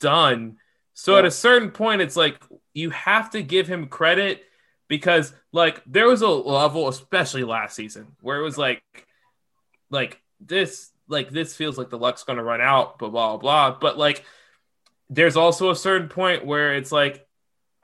[0.00, 0.56] done.
[0.94, 2.42] So at a certain point, it's like
[2.74, 4.42] you have to give him credit
[4.88, 8.82] because like there was a level, especially last season, where it was like,
[9.88, 13.36] like this, like this feels like the luck's gonna run out, blah blah.
[13.36, 13.78] blah.
[13.78, 14.24] But like,
[15.08, 17.24] there's also a certain point where it's like,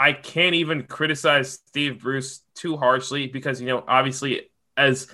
[0.01, 5.07] I can't even criticize Steve Bruce too harshly because you know, obviously, as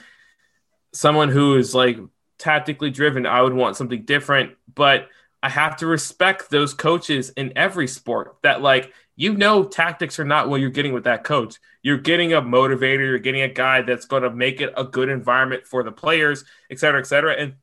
[0.94, 1.98] someone who is like
[2.40, 5.08] tactically driven, I would want something different, but
[5.42, 10.24] I have to respect those coaches in every sport that like you know tactics are
[10.24, 11.56] not what you're getting with that coach.
[11.82, 15.08] You're getting a motivator, you're getting a guy that's going to make it a good
[15.08, 17.34] environment for the players, et cetera, et cetera.
[17.34, 17.54] And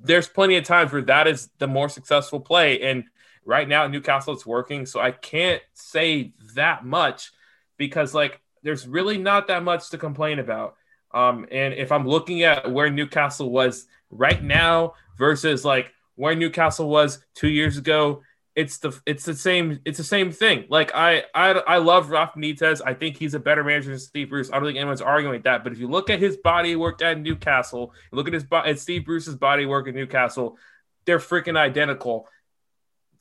[0.00, 2.82] there's plenty of times where that is the more successful play.
[2.82, 3.04] And
[3.44, 4.84] right now Newcastle it's working.
[4.84, 7.30] So I can't say that much
[7.78, 10.76] because like there's really not that much to complain about.
[11.14, 16.88] Um, and if I'm looking at where Newcastle was right now versus like where Newcastle
[16.88, 18.22] was two years ago,
[18.54, 20.64] it's the it's the same it's the same thing.
[20.70, 22.80] Like I I I love Rafa Benitez.
[22.84, 24.50] I think he's a better manager than Steve Bruce.
[24.50, 25.62] I don't think anyone's arguing that.
[25.62, 29.04] But if you look at his body work at Newcastle, look at his at Steve
[29.04, 30.56] Bruce's body work at Newcastle,
[31.04, 32.28] they're freaking identical.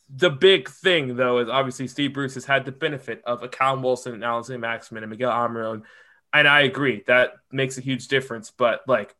[0.09, 3.81] the big thing though is obviously Steve Bruce has had the benefit of a Callum
[3.81, 5.83] Wilson and Allan Saint-Maximin and Miguel Almiron.
[6.31, 8.51] And I agree that makes a huge difference.
[8.55, 9.15] But like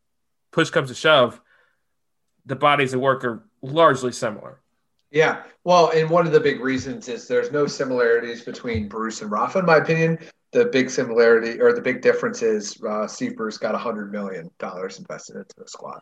[0.52, 1.40] push comes to shove,
[2.46, 4.60] the bodies of work are largely similar.
[5.10, 5.42] Yeah.
[5.64, 9.60] Well, and one of the big reasons is there's no similarities between Bruce and Rafa,
[9.60, 10.18] in my opinion.
[10.52, 15.36] The big similarity or the big difference is uh, Steve Bruce got $100 million invested
[15.36, 16.00] into the squad.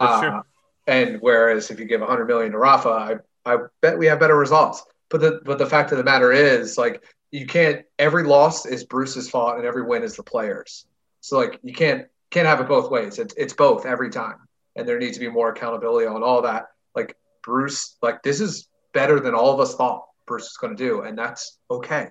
[0.00, 0.30] That's true.
[0.30, 0.42] Uh,
[0.86, 4.36] and whereas if you give 100 million to Rafa, I, I bet we have better
[4.36, 4.84] results.
[5.08, 7.84] But the but the fact of the matter is, like, you can't.
[7.98, 10.86] Every loss is Bruce's fault, and every win is the players.
[11.20, 13.18] So like, you can't can't have it both ways.
[13.18, 14.36] It's it's both every time,
[14.76, 16.68] and there needs to be more accountability on all that.
[16.94, 20.82] Like Bruce, like this is better than all of us thought Bruce is going to
[20.84, 22.08] do, and that's okay.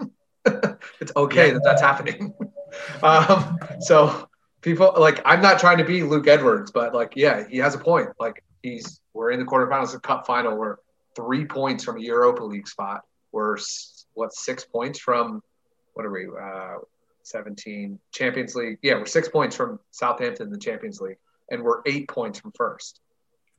[1.00, 1.54] it's okay Yeah.
[1.54, 2.34] that that's happening.
[3.02, 4.28] um, so
[4.60, 7.78] people like I'm not trying to be Luke Edwards, but like yeah, he has a
[7.78, 8.08] point.
[8.18, 10.56] Like he's we're in the quarterfinals of Cup final.
[10.56, 10.76] We're
[11.16, 13.02] three points from a Europa League spot.
[13.32, 13.56] We're
[14.14, 15.42] what six points from
[15.94, 16.26] what are we?
[16.28, 16.78] Uh,
[17.24, 18.78] 17 Champions League.
[18.82, 21.18] Yeah, we're six points from Southampton in the Champions League,
[21.50, 23.00] and we're eight points from first.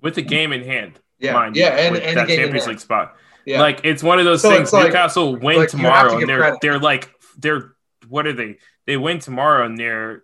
[0.02, 1.00] With the game in hand.
[1.20, 2.68] Yeah, mind yeah, you, and, and that the Champions.
[2.68, 3.16] League spot.
[3.46, 4.72] Yeah, Like it's one of those So things.
[4.72, 6.60] like- Newcastle win like, have to tomorrow, and they're credit.
[6.62, 7.74] they're like they're
[8.08, 8.58] what are they?
[8.88, 10.24] They win tomorrow, and they're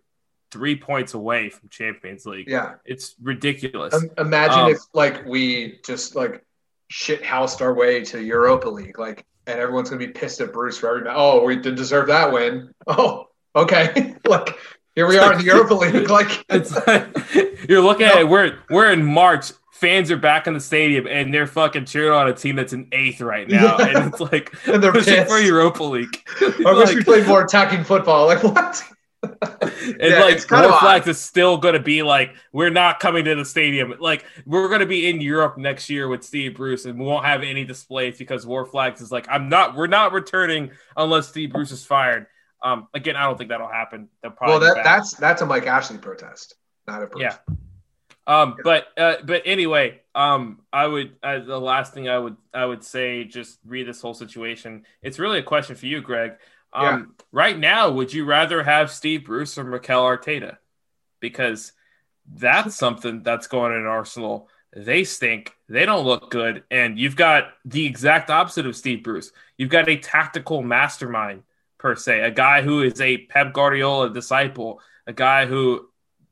[0.52, 2.48] three points away from Champions League.
[2.48, 2.76] yeah.
[2.86, 3.94] It's ridiculous.
[3.94, 6.44] Im- imagine Um, if like we just like
[6.90, 10.78] shit housed our way to Europa League, like, and everyone's gonna be pissed at Bruce
[10.78, 11.10] for every.
[11.14, 12.74] Oh, we didn't deserve that win.
[12.88, 14.16] Oh, okay.
[14.26, 14.56] like
[14.96, 16.10] here we are in the Europa League.
[16.10, 17.08] Like, It's like,
[17.70, 18.28] you're looking at it.
[18.30, 19.52] We're we're in March.
[19.72, 22.88] Fans are back in the stadium, and they're fucking cheering on a team that's in
[22.94, 23.88] eighth right now, Yeah.
[23.98, 26.18] and it's like and they're pushing for Europa League.
[26.42, 28.26] I wish we Like- played more attacking football.
[28.28, 28.82] Like what?
[29.22, 30.80] And Yeah, like it's kind of War.
[30.80, 33.96] Flags is still going to be like, we're not coming to the stadium.
[34.00, 37.26] Like we're going to be in Europe next year with Steve Bruce, and we won't
[37.26, 41.52] have any displays because War Flags is like, I'm not, we're not returning unless Steve
[41.52, 42.28] Bruce is fired.
[42.62, 44.10] Um, again, I don't think that'll happen.
[44.22, 46.56] They'll probably Well, that that's that's a Mike Ashley protest,
[46.88, 47.22] not a Bruce.
[47.22, 47.56] Yeah.
[48.28, 52.66] Um, but uh, but anyway, um, I would uh, the last thing I would I
[52.66, 54.84] would say just read this whole situation.
[55.04, 56.34] It's really a question for you, Greg.
[56.74, 60.58] Um, right now, would you rather have Steve Bruce or Mikel Arteta?
[61.20, 61.72] Because
[62.28, 64.50] that's something that's going on in Arsenal.
[64.76, 65.54] They stink.
[65.70, 69.32] They don't look good, and you've got the exact opposite of Steve Bruce.
[69.58, 71.44] You've got a tactical mastermind
[71.86, 75.88] per se, a guy who is a Pep Guardiola disciple, a guy who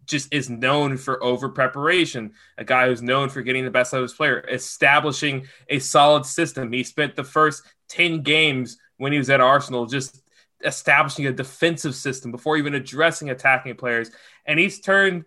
[0.07, 3.97] just is known for over preparation, a guy who's known for getting the best out
[3.97, 6.73] of his player, establishing a solid system.
[6.73, 10.23] He spent the first 10 games when he was at Arsenal just
[10.65, 14.09] establishing a defensive system before even addressing attacking players.
[14.47, 15.23] And he's turned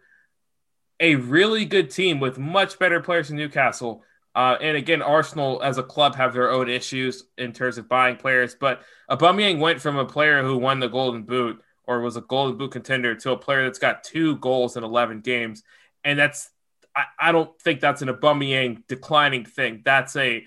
[0.99, 4.03] a really good team with much better players than Newcastle.
[4.37, 8.16] Uh, and again, Arsenal as a club have their own issues in terms of buying
[8.16, 8.55] players.
[8.55, 12.59] But Aubameyang went from a player who won the Golden Boot or was a Golden
[12.59, 15.62] Boot contender to a player that's got two goals in 11 games.
[16.05, 16.51] And that's,
[16.95, 19.80] I, I don't think that's an Aubameyang declining thing.
[19.87, 20.45] That's a,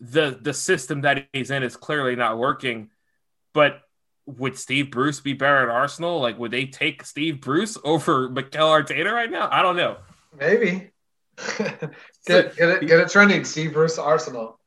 [0.00, 2.88] the, the system that he's in is clearly not working.
[3.52, 3.82] But
[4.24, 6.20] would Steve Bruce be better at Arsenal?
[6.20, 9.46] Like, would they take Steve Bruce over Mikel Arteta right now?
[9.52, 9.98] I don't know.
[10.38, 10.90] Maybe.
[12.26, 14.60] Get, get, it, get it trending, Steve versus Arsenal.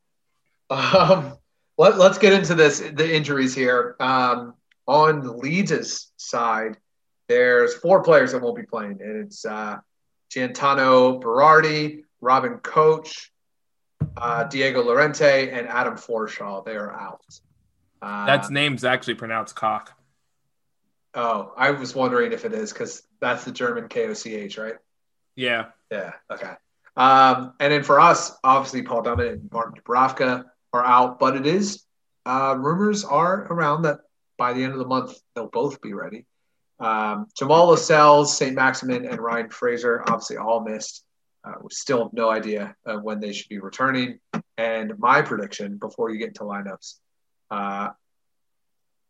[0.71, 1.37] Um,
[1.77, 3.95] let, let's get into this the injuries here.
[3.99, 4.55] Um,
[4.87, 6.77] on Leeds' side,
[7.27, 9.77] there's four players that won't be playing, and it's uh,
[10.33, 13.31] Gaetano Berardi, Robin Coach,
[14.17, 16.65] uh, Diego Llorente, and Adam Forshaw.
[16.65, 17.21] They are out.
[18.01, 19.93] Uh, That's name's actually pronounced cock.
[21.13, 24.75] oh, I was wondering if it is because that's the German KOCH, right?
[25.35, 25.67] Yeah.
[25.93, 26.13] Yeah.
[26.31, 26.53] Okay.
[26.97, 31.45] Um, and then for us, obviously, Paul Dummett and Martin Dubravka are out, but it
[31.45, 31.85] is
[32.25, 33.99] uh, rumors are around that
[34.37, 36.25] by the end of the month they'll both be ready.
[36.79, 38.55] Um, Jamal Lascelles, St.
[38.55, 41.05] Maximin, and Ryan Fraser obviously all missed.
[41.43, 44.19] Uh, we still have no idea when they should be returning.
[44.57, 46.95] And my prediction before you get into lineups,
[47.51, 47.89] uh,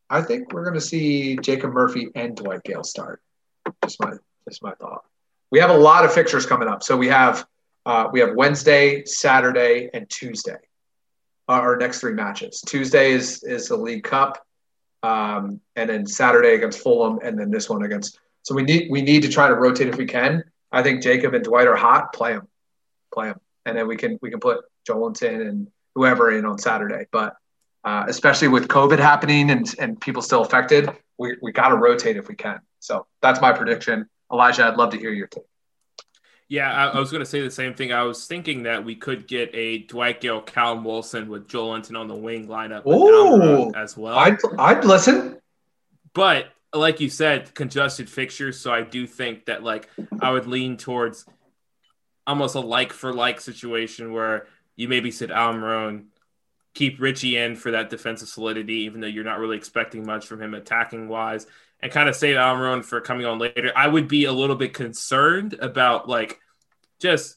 [0.10, 3.22] I think we're going to see Jacob Murphy and Dwight Gayle start.
[3.86, 4.14] Just my
[4.50, 5.04] just my thought.
[5.54, 6.82] We have a lot of fixtures coming up.
[6.82, 7.46] So we have
[7.86, 10.58] uh, we have Wednesday, Saturday, and Tuesday.
[11.48, 12.60] Our next three matches.
[12.66, 14.44] Tuesday is is the League Cup,
[15.04, 18.18] um, and then Saturday against Fulham, and then this one against.
[18.42, 20.44] So we need we need to try to rotate if we can.
[20.72, 22.14] I think Jacob and Dwight are hot.
[22.14, 22.48] Play them,
[23.14, 27.06] play them, and then we can we can put Joelinton and whoever in on Saturday.
[27.12, 27.38] But
[27.84, 30.90] uh, especially with COVID happening and and people still affected,
[31.20, 32.60] we we got to rotate if we can.
[32.80, 34.10] So that's my prediction.
[34.34, 35.44] Elijah, I'd love to hear your take.
[36.50, 37.94] Yeah, I, I was going to say the same thing.
[37.94, 42.08] I was thinking that we could get a Dwight Gayle, Callum Wilson with Joelinton on
[42.08, 43.74] the wing lineup Ooh.
[43.76, 44.18] as well.
[44.18, 45.40] I'd, I'd listen.
[46.14, 48.60] but like you said, congested fixtures.
[48.60, 51.26] So I do think that like I would lean towards
[52.26, 56.06] almost a like for like situation where you maybe sit Almiron,
[56.74, 60.42] keep Ritchie in for that defensive solidity, even though you're not really expecting much from
[60.42, 61.46] him attacking wise,
[61.84, 63.74] and kind of save Almiron for coming on later.
[63.76, 66.40] I would be a little bit concerned about like
[67.02, 67.36] just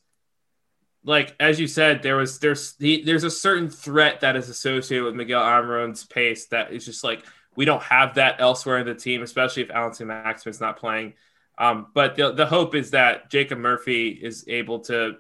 [1.03, 5.05] like as you said, there was there's he, there's a certain threat that is associated
[5.05, 7.25] with Miguel Almiron's pace that is just like
[7.57, 11.15] we don't have that elsewhere in the team, especially if Allan Saint-Maximin's not playing.
[11.59, 15.17] Um, but the, the hope is that Jacob Murphy is able to,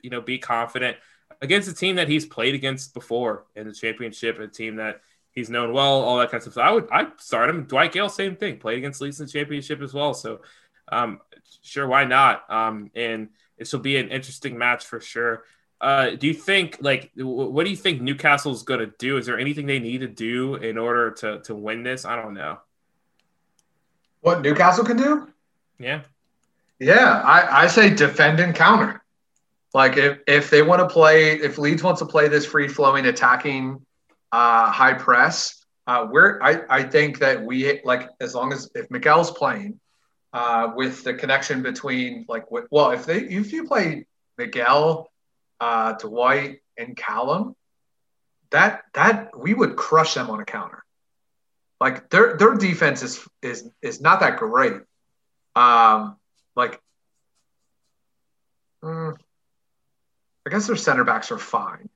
[0.00, 0.96] you know, be confident
[1.42, 5.00] against a team that he's played against before in the championship, a team that
[5.34, 6.54] he's known well, all that kind of stuff.
[6.54, 7.64] So I would I start him.
[7.64, 10.14] Dwight Gayle, same thing, played against Leeds in the championship as well.
[10.14, 10.40] So
[10.90, 11.20] um,
[11.62, 12.50] sure, why not?
[12.50, 13.28] Um, and
[13.58, 15.44] this will be an interesting match for sure.
[15.80, 19.16] Uh, do you think like what do you think Newcastle's going to do?
[19.16, 22.04] Is there anything they need to do in order to to win this?
[22.04, 22.58] I don't know.
[24.20, 25.28] What Newcastle can do?
[25.78, 26.02] Yeah.
[26.78, 29.02] Yeah, I, I say defend and counter.
[29.74, 33.06] Like if, if they want to play, if Leeds wants to play this free flowing
[33.06, 33.84] attacking
[34.34, 38.90] uh, high press, uh, we're I, I think that we like as long as if
[38.90, 39.78] Miguel's playing
[40.32, 44.06] uh, with the connection between like well if they if you play
[44.36, 45.08] Miguel
[45.60, 47.54] uh, Dwight and Callum,
[48.50, 50.82] that that we would crush them on a counter.
[51.80, 54.80] Like their their defense is is is not that great.
[55.54, 56.16] Um,
[56.56, 56.80] like,
[58.82, 59.16] mm,
[60.44, 61.88] I guess their center backs are fine,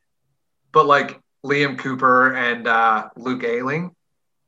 [0.71, 3.95] but like Liam Cooper and uh, Luke Ayling,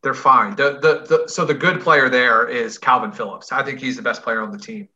[0.03, 0.57] they're fine.
[0.57, 3.53] The, the the so the good player there is Calvin Phillips.
[3.53, 4.89] I think he's the best player on the team.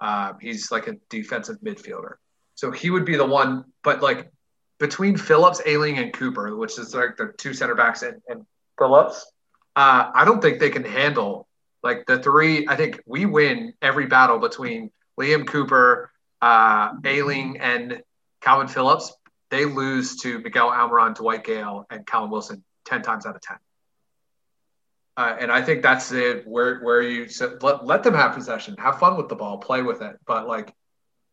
[0.00, 2.14] Uh, he's like a defensive midfielder.
[2.54, 4.30] So he would be the one, but like
[4.78, 8.46] between Phillips, Ayling, and Cooper, which is like the two center backs and, and
[8.78, 9.26] Phillips,
[9.74, 11.46] uh, I don't think they can handle
[11.82, 12.66] like the three.
[12.66, 14.90] I think we win every battle between
[15.20, 18.02] Liam Cooper, uh, Ayling, and
[18.40, 19.12] Calvin Phillips.
[19.50, 23.58] They lose to Miguel Almiron, Dwight Gayle, and Callum Wilson ten times out of ten.
[25.16, 26.46] Uh, and I think that's it.
[26.46, 27.28] Where where you
[27.62, 30.74] let, let them have possession, have fun with the ball, play with it, but like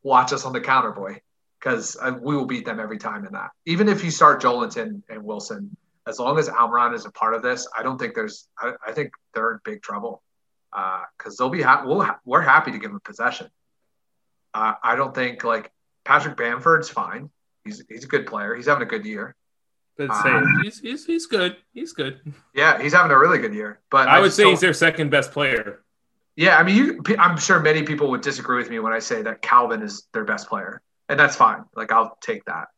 [0.03, 1.20] watch us on the counter, boy,
[1.59, 3.49] because we will beat them every time in that.
[3.66, 5.76] Even if you start Joelinton and Wilson,
[6.07, 8.47] as long as Almiron is a part of this, I don't think there's.
[8.57, 10.22] I, I think they're in big trouble
[10.72, 11.88] because uh, they'll be happy.
[11.88, 13.47] We'll ha- we're happy to give them possession.
[14.53, 15.72] Uh, I don't think like
[16.05, 17.30] Patrick Bamford's fine.
[17.66, 18.55] He's he's a good player.
[18.55, 19.36] He's having a good year.
[19.97, 21.57] But say um, he's, he's he's good.
[21.74, 22.20] He's good.
[22.55, 23.80] Yeah, he's having a really good year.
[23.91, 25.84] But I, I would say he's their second best player.
[26.36, 29.22] Yeah, I mean, you, I'm sure many people would disagree with me when I say
[29.22, 31.64] that Calvin is their best player, and that's fine.
[31.76, 32.70] Like I'll take that.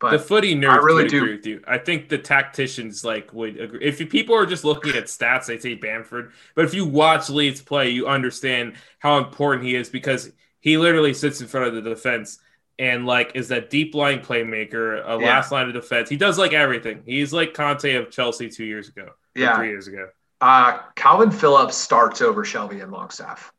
[0.00, 1.62] But the footy nerds I really do agree with you.
[1.66, 3.84] I think the tacticians like would agree.
[3.84, 6.32] If people are just looking at stats, they say Bamford.
[6.54, 11.12] But if you watch Leeds play, you understand how important he is because he literally
[11.12, 12.38] sits in front of the defense
[12.80, 15.28] and like is that deep line playmaker, a yeah.
[15.28, 16.08] last line of defense.
[16.08, 17.02] He does like everything.
[17.04, 20.08] He's like Conte of Chelsea two years ago, yeah, three years ago.
[20.40, 23.52] Uh, Calvin Phillips starts over Shelvey and Longstaff.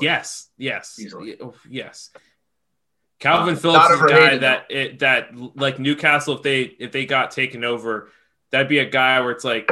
[0.00, 1.36] Yes, yes, Easily.
[1.68, 2.10] Yes.
[3.18, 7.04] Calvin uh, Phillips is a guy that it, that like Newcastle if they if they
[7.04, 8.10] got taken over,
[8.52, 9.68] that'd be a guy where it's like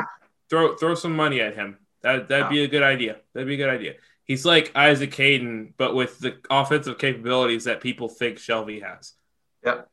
[0.48, 1.78] throw throw some money at him.
[2.02, 3.18] That that'd be a good idea.
[3.34, 3.94] That'd be a good idea.
[4.30, 9.14] He's like Isaac Hayden, but with the offensive capabilities that people think Shelvey has.
[9.64, 9.90] Yep.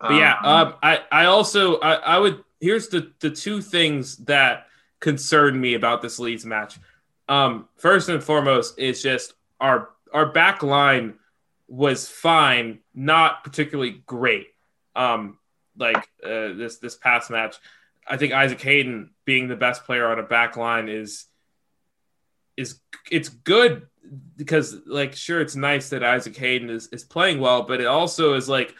[0.00, 4.16] But yeah, um, um, I I also I, I would here's the the two things
[4.24, 4.66] that
[4.98, 6.80] concern me about this Leeds match.
[7.28, 11.14] Um, first and foremost is just our our back line
[11.68, 14.48] was fine, not particularly great.
[14.96, 15.38] Um,
[15.78, 17.54] like uh, this this past match,
[18.04, 21.26] I think Isaac Hayden being the best player on a back line is
[22.56, 22.80] is
[23.10, 23.86] it's good
[24.36, 28.34] because like sure it's nice that Isaac Hayden is, is playing well, but it also
[28.34, 28.74] is like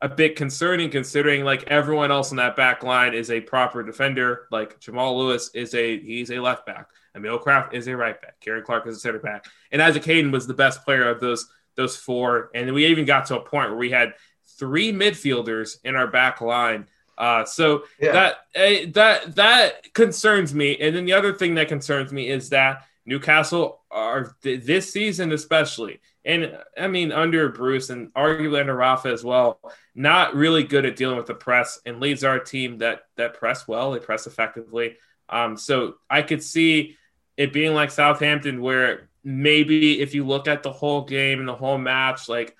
[0.00, 4.48] a bit concerning considering like everyone else in that back line is a proper defender.
[4.50, 6.88] Like Jamal Lewis is a he's a left back.
[7.14, 8.40] Emil Krafth is a right back.
[8.40, 9.46] Ciaran Clark is a center back.
[9.70, 12.50] And Isaac Hayden was the best player of those those four.
[12.54, 14.14] And we even got to a point where we had
[14.58, 16.86] three midfielders in our back line.
[17.16, 18.12] Uh, so yeah.
[18.12, 20.76] that uh, that that concerns me.
[20.78, 25.32] And then the other thing that concerns me is that Newcastle are th- this season
[25.32, 29.60] especially and I mean under Bruce and arguably under Rafa as well,
[29.94, 31.80] not really good at dealing with the press.
[31.84, 34.96] And Leeds are a team that that press well, they press effectively.
[35.28, 36.96] Um, so I could see
[37.36, 41.54] it being like Southampton, where maybe if you look at the whole game and the
[41.54, 42.56] whole match, like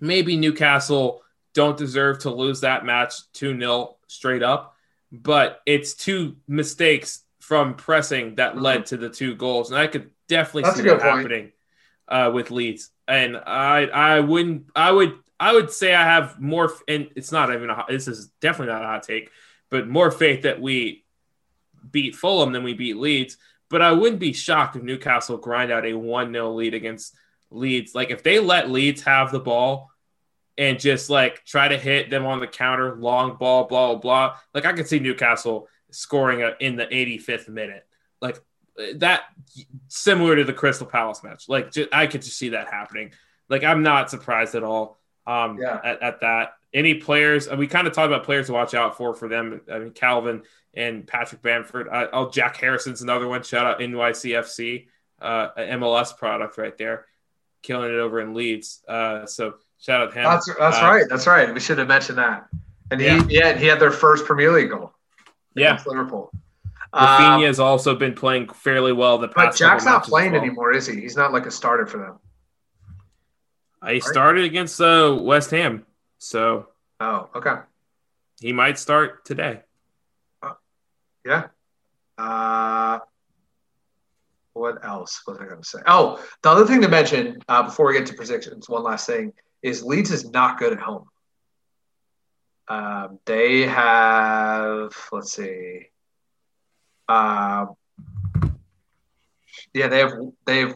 [0.00, 1.22] maybe Newcastle
[1.52, 4.74] don't deserve to lose that match 2 0 straight up,
[5.12, 9.70] but it's two mistakes from pressing that led to the two goals.
[9.70, 11.02] And I could definitely That's see that point.
[11.02, 11.52] happening
[12.08, 12.90] uh, with Leeds.
[13.06, 17.52] And I I wouldn't I would I would say I have more and it's not
[17.52, 19.30] even a hot, this is definitely not a hot take,
[19.68, 21.04] but more faith that we
[21.90, 23.36] beat Fulham than we beat Leeds.
[23.68, 27.14] But I wouldn't be shocked if Newcastle grind out a 1 0 lead against
[27.50, 27.94] Leeds.
[27.94, 29.90] Like if they let Leeds have the ball
[30.56, 34.36] and just like try to hit them on the counter, long ball, blah, blah, blah.
[34.54, 37.86] Like I could see Newcastle scoring a, in the 85th minute.
[38.20, 38.40] Like
[38.96, 39.22] that,
[39.88, 41.48] similar to the Crystal Palace match.
[41.48, 43.12] Like ju- I could just see that happening.
[43.48, 45.80] Like I'm not surprised at all um, Yeah.
[45.84, 46.54] at, at that.
[46.72, 49.60] Any players, and we kind of talked about players to watch out for for them.
[49.72, 50.42] I mean, Calvin
[50.74, 51.88] and Patrick Bamford.
[51.88, 53.44] I, oh, Jack Harrison's another one.
[53.44, 54.86] Shout out NYCFC,
[55.22, 57.06] uh, MLS product right there,
[57.62, 58.82] killing it over in Leeds.
[58.88, 60.24] Uh, so shout out him.
[60.24, 61.04] That's that's Uh, right.
[61.08, 61.54] That's right.
[61.54, 62.48] We should have mentioned that.
[62.90, 63.22] And he Yeah.
[63.28, 64.93] yeah, he had their first Premier League goal
[65.54, 66.30] Yeah, Liverpool.
[66.92, 69.36] Um, Raphinha has also been playing fairly well the past.
[69.36, 69.56] but.
[69.56, 70.40] Jack's not playing well.
[70.42, 71.00] anymore, is he?
[71.00, 72.18] He's not like a starter for them.
[73.82, 75.84] Uh, He started against uh, West Ham,
[76.18, 76.68] so
[77.00, 77.56] Oh, okay.
[78.40, 79.60] he might start today.
[81.26, 81.46] Yeah.
[82.18, 82.98] Uh,
[84.52, 85.78] what else was I going to say?
[85.86, 89.32] Oh, the other thing to mention uh, before we get to predictions, one last thing
[89.62, 91.06] is Leeds is not good at home.
[92.66, 95.88] Um, they have, let's see,
[97.08, 97.74] um,
[99.74, 100.12] yeah, they have
[100.46, 100.74] they've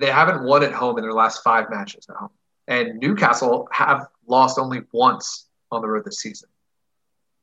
[0.00, 2.30] they haven't won at home in their last five matches at home,
[2.66, 6.48] and Newcastle have lost only once on the road this season.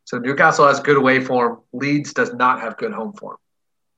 [0.03, 1.61] So Newcastle has good away form.
[1.71, 3.37] Leeds does not have good home form.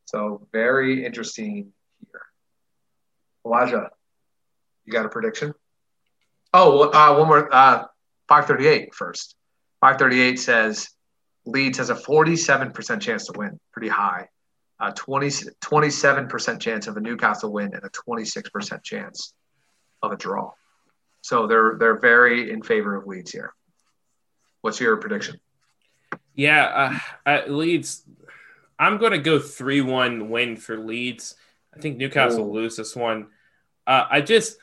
[0.06, 1.74] So very interesting
[2.12, 2.22] here.
[3.46, 3.90] Elijah,
[4.86, 5.54] you got a prediction?
[6.54, 7.54] Oh, uh, one more.
[7.54, 7.86] Uh,
[8.30, 9.36] 538 first.
[9.88, 10.90] 538 says
[11.46, 14.28] Leeds has a 47% chance to win, pretty high.
[14.82, 15.28] Uh, 20,
[15.64, 19.34] 27% chance of a Newcastle win and a 26% chance
[20.04, 20.52] of a draw.
[21.22, 23.54] So they're they're very in favor of Leeds here.
[24.60, 25.40] What's your prediction?
[26.36, 28.04] Yeah, uh, Leeds.
[28.78, 31.36] I'm going to go three-one win for Leeds.
[31.74, 33.28] I think Newcastle lose this one.
[33.88, 34.58] Uh, I just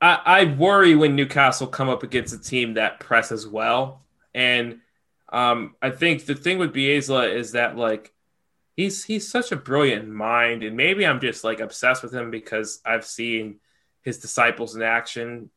[0.00, 4.05] I, I worry when Newcastle come up against a team that presses well,
[4.36, 4.78] and
[5.32, 8.12] um, I think the thing with Bielsa is that like
[8.76, 12.80] he's he's such a brilliant mind, and maybe I'm just like obsessed with him because
[12.86, 13.56] I've seen
[14.02, 15.50] his disciples in action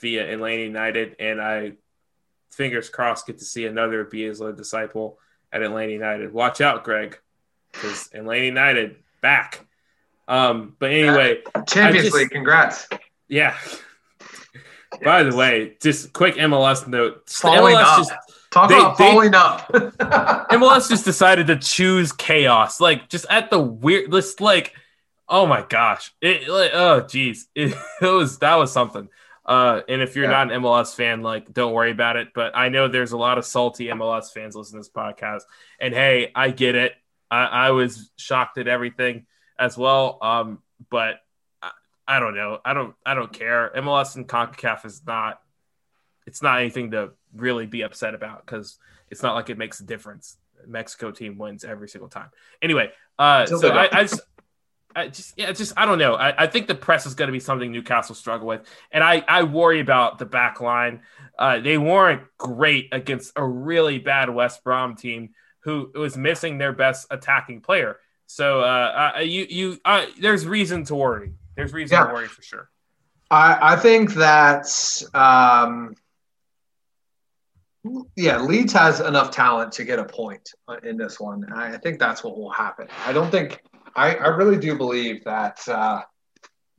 [0.00, 1.72] via Atlanta United, and I
[2.50, 5.18] fingers crossed get to see another Bielsa disciple
[5.52, 6.32] at Atlanta United.
[6.32, 7.18] Watch out, Greg,
[7.72, 9.64] because Atlanta United back.
[10.28, 12.88] Um, but anyway, Champions just- League, congrats.
[13.28, 13.56] yeah.
[15.02, 17.28] By the way, just quick MLS note.
[17.28, 17.98] Falling MLS up.
[17.98, 18.12] just
[18.50, 20.48] Talk They- about they- up.
[20.50, 24.12] MLS just decided to choose chaos, like just at the weird.
[24.12, 24.74] Just like,
[25.28, 29.08] oh my gosh, it like oh geez, it, it was that was something.
[29.44, 30.44] Uh, and if you're Yeah.
[30.44, 32.28] not an MLS fan, like don't worry about it.
[32.34, 35.42] But I know there's a lot of salty MLS fans listening to this podcast,
[35.80, 36.92] and hey, I get it.
[37.30, 39.26] I, I was shocked at everything
[39.58, 40.18] as well.
[40.22, 41.16] Um, but
[42.06, 42.58] I, don't know.
[42.64, 42.94] I don't.
[43.04, 43.70] I don't care.
[43.76, 45.40] MLS and Concacaf is not.
[46.26, 48.78] It's not anything to really be upset about because
[49.10, 50.36] it's not like it makes a difference.
[50.66, 52.30] Mexico team wins every single time.
[52.62, 53.88] Anyway, uh, so I.
[53.92, 54.20] I just,
[54.96, 56.14] I just, yeah, just I don't know.
[56.14, 58.62] I, I think the press is going to be something Newcastle struggle with,
[58.92, 61.02] and I, I worry about the back line.
[61.38, 66.72] Uh, they weren't great against a really bad West Brom team who was missing their
[66.72, 67.98] best attacking player.
[68.26, 69.78] So uh, you, you,
[70.20, 71.32] there's reason to worry.
[71.56, 72.06] There's reason Yeah.
[72.06, 72.70] to worry for sure.
[73.30, 74.66] I, I think that
[75.14, 75.94] um,
[78.16, 81.44] yeah, Leeds has enough talent to get a point uh, in this one.
[81.52, 82.88] I I think that's what will happen.
[83.06, 83.60] I don't think
[83.96, 86.02] I, I really do believe that uh,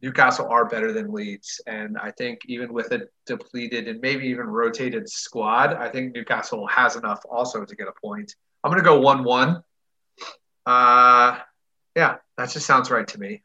[0.01, 4.47] Newcastle are better than Leeds, and I think even with a depleted and maybe even
[4.47, 8.35] rotated squad, I think Newcastle has enough also to get a point.
[8.63, 9.63] I'm going to go one-one.
[10.65, 11.39] Uh,
[11.95, 13.41] yeah, that just sounds right to me.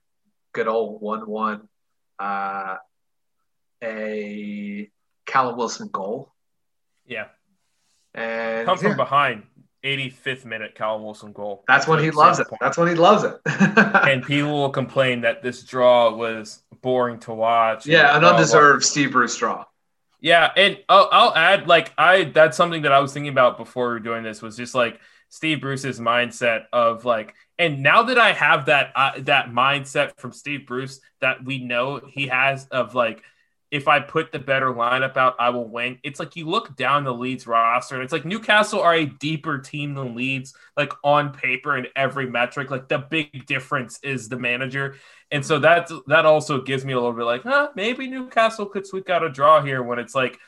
[0.53, 1.69] Good old one-one.
[2.19, 2.77] Uh,
[3.83, 4.91] a
[5.27, 6.33] Callum Wilson goal.
[7.07, 7.27] Yeah,
[8.15, 9.43] And come from yeah, behind,
[9.85, 11.65] 85th minute, Callum Wilson goal.
[11.67, 12.47] that's when he loves it.
[12.49, 12.61] point.
[12.61, 13.41] That's when he loves it.
[13.47, 17.87] and people will complain that this draw was boring to watch.
[17.87, 19.65] yeah, an undeserved Steve Bruce draw.
[20.21, 23.89] Yeah, and I'll, I'll add like I that's something that I was thinking about before
[23.89, 25.01] we were doing this was just like
[25.31, 30.33] Steve Bruce's mindset of like, and now that I have that uh, that mindset from
[30.33, 33.23] Steve Bruce that we know he has of like,
[33.71, 35.99] if I put the better lineup out, I will win.
[36.03, 39.59] It's like you look down the Leeds roster, and it's like Newcastle are a deeper
[39.59, 42.71] team than Leeds, like on paper and every metric.
[42.71, 44.97] Like the big difference is the manager,
[45.31, 48.85] and so that that also gives me a little bit like, huh, maybe Newcastle could
[48.85, 50.39] sweep out a draw here when it's like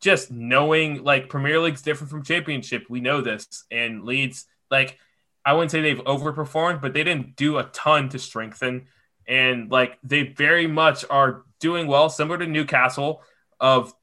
[0.00, 2.86] just knowing like Premier League's different from Championship.
[2.88, 4.98] We know this, and Leeds like
[5.44, 8.86] I wouldn't say they've overperformed, but they didn't do a ton to strengthen,
[9.26, 13.22] and like they very much are doing well, similar to Newcastle
[13.60, 13.94] of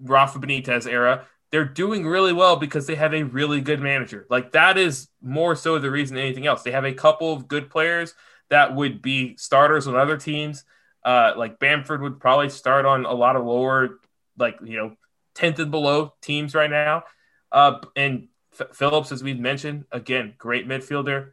[0.00, 1.26] Rafa Benitez era.
[1.50, 4.26] They're doing really well because they have a really good manager.
[4.30, 6.62] Like that is more so the reason than anything else.
[6.62, 8.14] They have a couple of good players
[8.48, 10.64] that would be starters on other teams.
[11.04, 13.98] Uh, like Bamford would probably start on a lot of lower,
[14.38, 14.96] like you know,
[15.34, 17.04] tenth and below teams right now.
[17.50, 18.28] Uh, and
[18.58, 21.30] F- Phillips, as we've mentioned, again, great midfielder,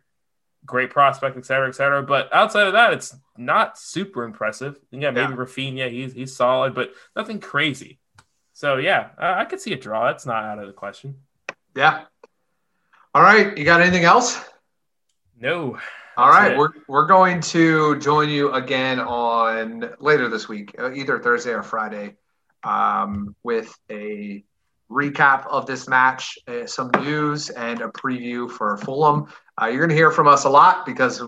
[0.66, 2.04] great prospect, et cetera, et cetera.
[2.04, 4.80] But outside of that, it's not super impressive.
[4.92, 5.38] Yeah, maybe yeah.
[5.38, 8.00] Raphinha, he's he's solid, but nothing crazy.
[8.54, 10.08] So yeah, I, I could see a draw.
[10.08, 11.16] That's not out of the question.
[11.76, 12.04] Yeah.
[13.14, 14.40] All right, you got anything else?
[15.40, 15.80] No.
[16.18, 16.58] All right, it.
[16.58, 21.64] we're we're going to join you again on later this week, uh, either Thursday or
[21.64, 22.18] Friday,
[22.64, 24.44] um, with a
[24.90, 29.28] recap of this match, uh, some news, and a preview for Fulham.
[29.62, 31.22] Uh, you're going to hear from us a lot because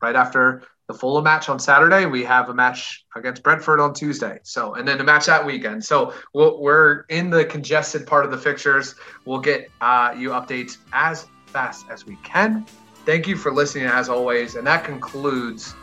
[0.00, 4.38] right after the Fulham match on Saturday, we have a match against Brentford on Tuesday.
[4.44, 5.84] So, and then a match that weekend.
[5.84, 8.94] So we we are in the congested part of the fixtures.
[9.24, 12.64] We'll get uh, you updates as fast as we can.
[13.04, 15.74] Thank you for listening as always, and that concludes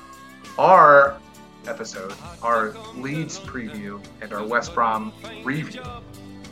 [0.57, 1.17] our
[1.67, 5.13] episode, our Leeds preview, and our West Brom
[5.43, 5.83] review.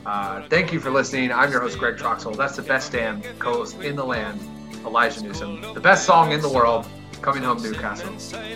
[0.04, 1.30] Uh, thank you for listening.
[1.32, 2.36] I'm your host, Greg Troxel.
[2.36, 4.40] That's the best damn co-host in the land,
[4.84, 5.60] Elijah Newsom.
[5.74, 6.86] The best song in the world,
[7.20, 8.12] Coming Home Newcastle.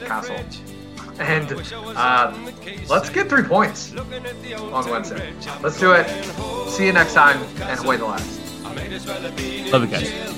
[0.07, 0.37] Castle.
[1.19, 1.51] And
[1.97, 2.37] uh,
[2.89, 5.33] let's get three points on Wednesday.
[5.63, 6.09] Let's do it.
[6.69, 8.63] See you next time, and away the last.
[9.73, 10.33] Love you guys.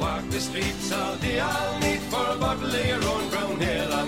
[0.00, 3.99] Walk the streets all day, I'll need for a bottle of your own brown ale.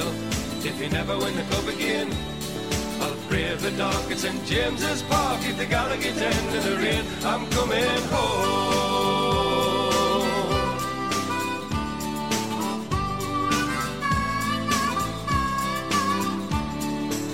[0.00, 2.10] Newcastle, if you never win the cup again.
[3.00, 4.44] I'll brave the dark at St.
[4.46, 7.04] James's Park if the Gallowgate end in the rain.
[7.24, 8.30] I'm coming home.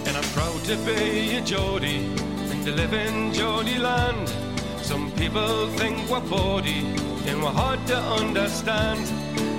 [0.07, 2.07] And I'm proud to be a Geordie
[2.51, 4.29] and to live in Geordie land.
[4.83, 6.87] Some people think we're bawdy
[7.27, 9.01] and we're hard to understand.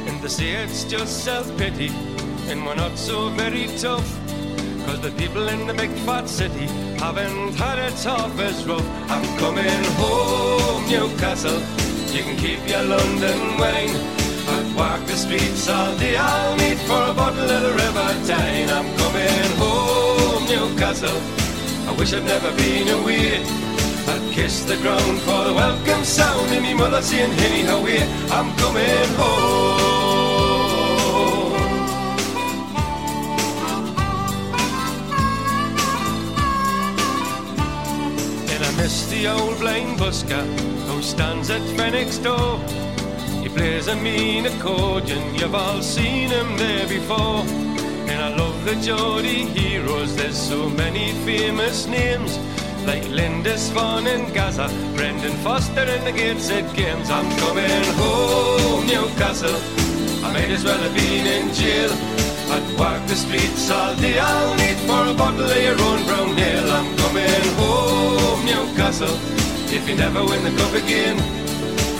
[0.08, 1.92] And they say it's just self-pity
[2.50, 4.08] and we're not so very tough.
[4.86, 6.68] Cause the people in the big fat city
[6.98, 8.88] haven't had it tough as rough.
[9.10, 11.60] I'm coming home, Newcastle.
[12.16, 13.96] You can keep your London wine.
[14.54, 16.16] I'd walk the streets all day.
[16.16, 18.70] I'll meet for a bottle of the River Tyne.
[18.70, 21.20] I'm coming home, Newcastle.
[21.90, 23.44] I wish I'd never been away.
[24.08, 27.80] I'd kiss the ground for the welcome sound and me mother saying, Henny, how
[28.32, 29.97] I'm coming home.
[38.88, 40.46] The old blind busker
[40.88, 42.58] who stands at Fenwick's door.
[43.44, 47.44] He plays a mean accordion, you've all seen him there before.
[48.08, 52.38] And I love the Geordie heroes, there's so many famous names.
[52.86, 57.10] Like Lindisfarne and Gazza, Brendan Foster and the Gateshead Games.
[57.10, 59.60] I'm coming home, Newcastle.
[60.24, 62.17] I might as well have been in jail.
[62.50, 64.18] I'd walk the streets all day.
[64.20, 66.72] I'll need for a bottle of your own brown ale.
[66.72, 69.18] I'm coming home, Newcastle.
[69.68, 71.20] If you never win the cup again,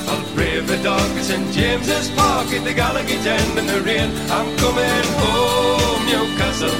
[0.08, 4.10] I'll brave the dark at St James's Park at the Gallowgate end in the rain.
[4.32, 6.76] I'm coming home, Newcastle.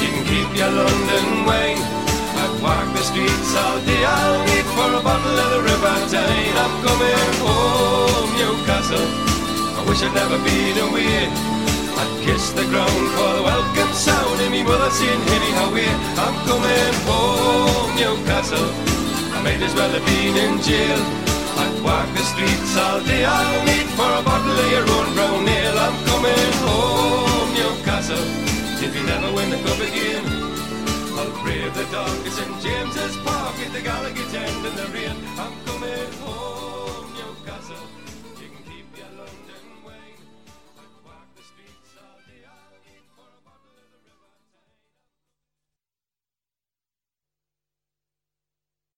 [0.00, 1.80] You can keep your London wine.
[2.36, 4.04] I'd walk the streets all day.
[4.04, 6.56] I'll need for a bottle of the River Tyne.
[6.64, 9.08] I'm coming home, Newcastle.
[9.72, 11.55] I wish I'd never been away.
[11.96, 15.84] I'd kiss the ground for the welcome sound and me mother saying, Henny, how we
[16.20, 18.68] I'm coming home, Newcastle.
[19.32, 21.00] I might as well have been in jail.
[21.56, 23.24] I'd walk the streets all day.
[23.24, 25.78] I'll need for a bottle of your own brown ale.
[25.78, 28.26] I'm coming home, Newcastle.
[28.84, 30.24] If you never win the cup again,
[31.16, 34.26] I'll brave the dark St James's Park at the Gallowgate